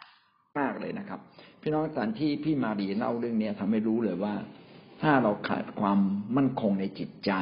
[0.59, 1.21] มากเลยนะครับ
[1.63, 4.35] พี่น้องตอนที่พี่มารีเล่าเรื่องนี้ทำให้รู้เลยว่า
[5.03, 5.99] ถ้าเราขาดความ
[6.37, 7.33] มั่นคงในจิตใจ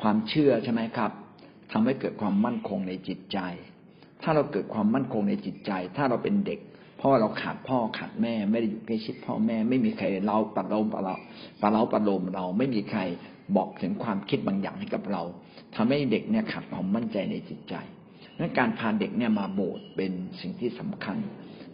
[0.00, 1.12] ความเชื่อใช่ไหมครับ
[1.72, 3.38] ทำให้เกิดความมั่นคงในจิตใจ
[4.22, 6.60] ถ้าเราเกิดความมั่นคงในจิตใจ ถ้าเราเป็นเด็ก
[6.96, 11.14] เพราะว่าเราขาดพ่อขาดแม่ ไม่ได้อยู่ใกล้ชิดพ่อแม่ ไม่มีใครเราปัดเราปัดเรา
[11.60, 13.00] ปัดเราปัดลมเราไม่มีใคร
[13.56, 15.22] บอกถึงความคิดบางอย่างให้กับเรา
[15.76, 17.74] ทำให้เด็กเนี่ยขาดความมั่นใจในจิตใจ
[18.38, 21.16] นั้นการพาเด็กเนี่ยมาโบสถ์เป็นสิ่งที่สำคัญ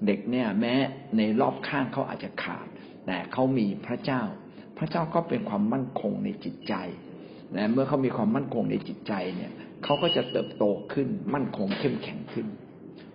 [0.07, 0.75] เด็กเนี่ยแม้
[1.17, 2.67] ในรอบข้างเขาอาจจะขาด
[3.07, 4.23] แต่เขามีพระเจ้า
[4.79, 6.75] พระเจ้าก็เป็นความมั่นคงในจิตใจ
[7.57, 9.53] นะเมื่อเขามีความมั่นคงในจิตใจเนี่ย
[9.85, 12.47] เขาก็จะเติบโตขึ้นมั่นคงเข้มแข็งขึ้น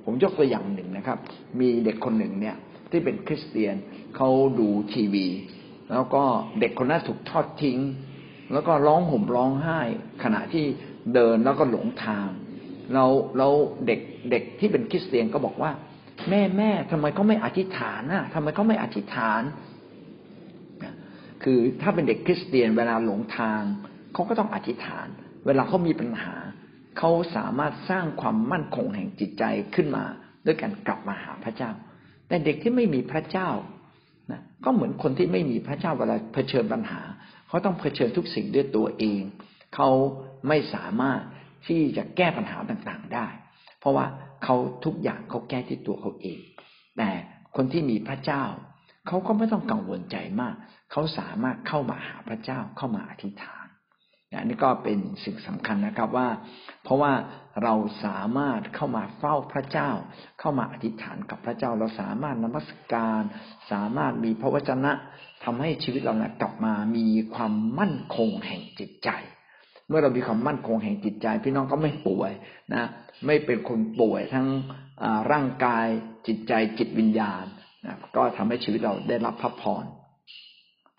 [0.05, 1.17] ผมยกตัวอย่างหนึ่งนะครับ
[1.59, 2.55] มีเด็กคนหนึ่งเนี่ย
[2.91, 3.75] ที่เป็นคริสเตียน
[4.15, 4.29] เขา
[4.59, 5.27] ดูทีวี
[5.91, 6.23] แล้วก็
[6.59, 7.79] เด็กคนนั้นถูกทอดทิ้ง
[8.53, 9.79] แล้วก็ร้องห่มร้องไห้
[10.23, 10.65] ขณะที่
[11.13, 12.29] เดินแล้วก็หลงทาง
[12.93, 13.05] เรา
[13.37, 13.47] เรา
[13.87, 13.99] เด็ก
[14.31, 15.71] เด็กที่เป็นคริสเตียนก็บอกว่า
[16.29, 19.41] แม่แม่ทำไมเขาไม่อธิษฐานน่ะทำไมเขาไม่อธิษฐาน
[21.43, 23.61] คือถ้าเป็นเด็กคริสเตียนเวลาหลงทาง
[24.13, 25.07] เขาก็ต้องอธิษฐาน
[25.45, 26.35] เวลาเขามีปัญหา
[26.97, 29.43] เขาสามารถสร้างความมั่นคงแห่งจิตใจ
[29.75, 30.05] ขึ้นมา
[30.45, 31.71] ด้วยการกลับมาหาพระเจ้า
[32.27, 33.49] แต่เด็กที่ไม่มีพระเจ้า
[34.31, 37.01] นะก็เหมือนคนที่ไม่มีพระเจ้าเวลาเผชิญปัญหา
[37.47, 39.21] เขาต้องเผชิญทุกสิ่งด้วยตัวเอง
[39.75, 39.89] เขา
[40.47, 41.21] ไม่สามารถ
[41.67, 43.27] ที่จะแก้ปัญหาต่างๆได้
[43.79, 44.05] เพราะว่า
[44.43, 46.39] เขาทุกอย่างเขาแก้ที่ตัวเขาเอง
[46.97, 47.09] แต่
[47.55, 48.43] คนที่มีพระเจ้า
[49.07, 50.55] เขาก็ไม่ต้องกังวลใจมาก
[50.91, 53.65] เขาสามารถเข้ามาหาพระเจ้าเข้ามาอธิษฐาน
[54.31, 56.27] นนี่ก็เป็นสิ่งสำคัญนะครับว่า
[56.83, 57.13] เพราะว่า
[57.63, 57.73] เรา
[58.05, 59.89] สามารถเข้ามาเฝ้าพระเจ้า
[60.39, 63.21] เข้ามาอธิษฐานกับพระเจ้า เราสามารถนมัสการ
[63.71, 64.91] สามารถมีพระวจนะ
[65.43, 69.09] ทำให้ชีวิตเรานะกลับมามีความมั่นคงแห่งจิตใจ
[69.87, 72.31] เมื่อเรามีความมั่นคงแห่งจิตใจ พี่น้องก็ไม่ป่วย
[72.73, 72.83] นะ
[73.25, 74.47] ไม่เป็นคนป่วยทั้ง
[75.31, 75.87] ร่างกาย
[76.27, 77.45] จิตใจจิตวิญญาณ
[77.85, 79.85] นะก็ทำให้ชีวิตเราได้รับพระพร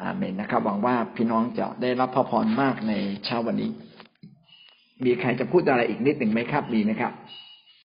[0.02, 2.92] อาเมนนะครับหวังว่าพี่น้องจะได้รับพระพรมากใน
[3.24, 3.70] เช้าวันนี้
[5.04, 7.12] มีใครจะพูดอะไรอีกนิดหนึ่งไหมครับ มีไหมครับ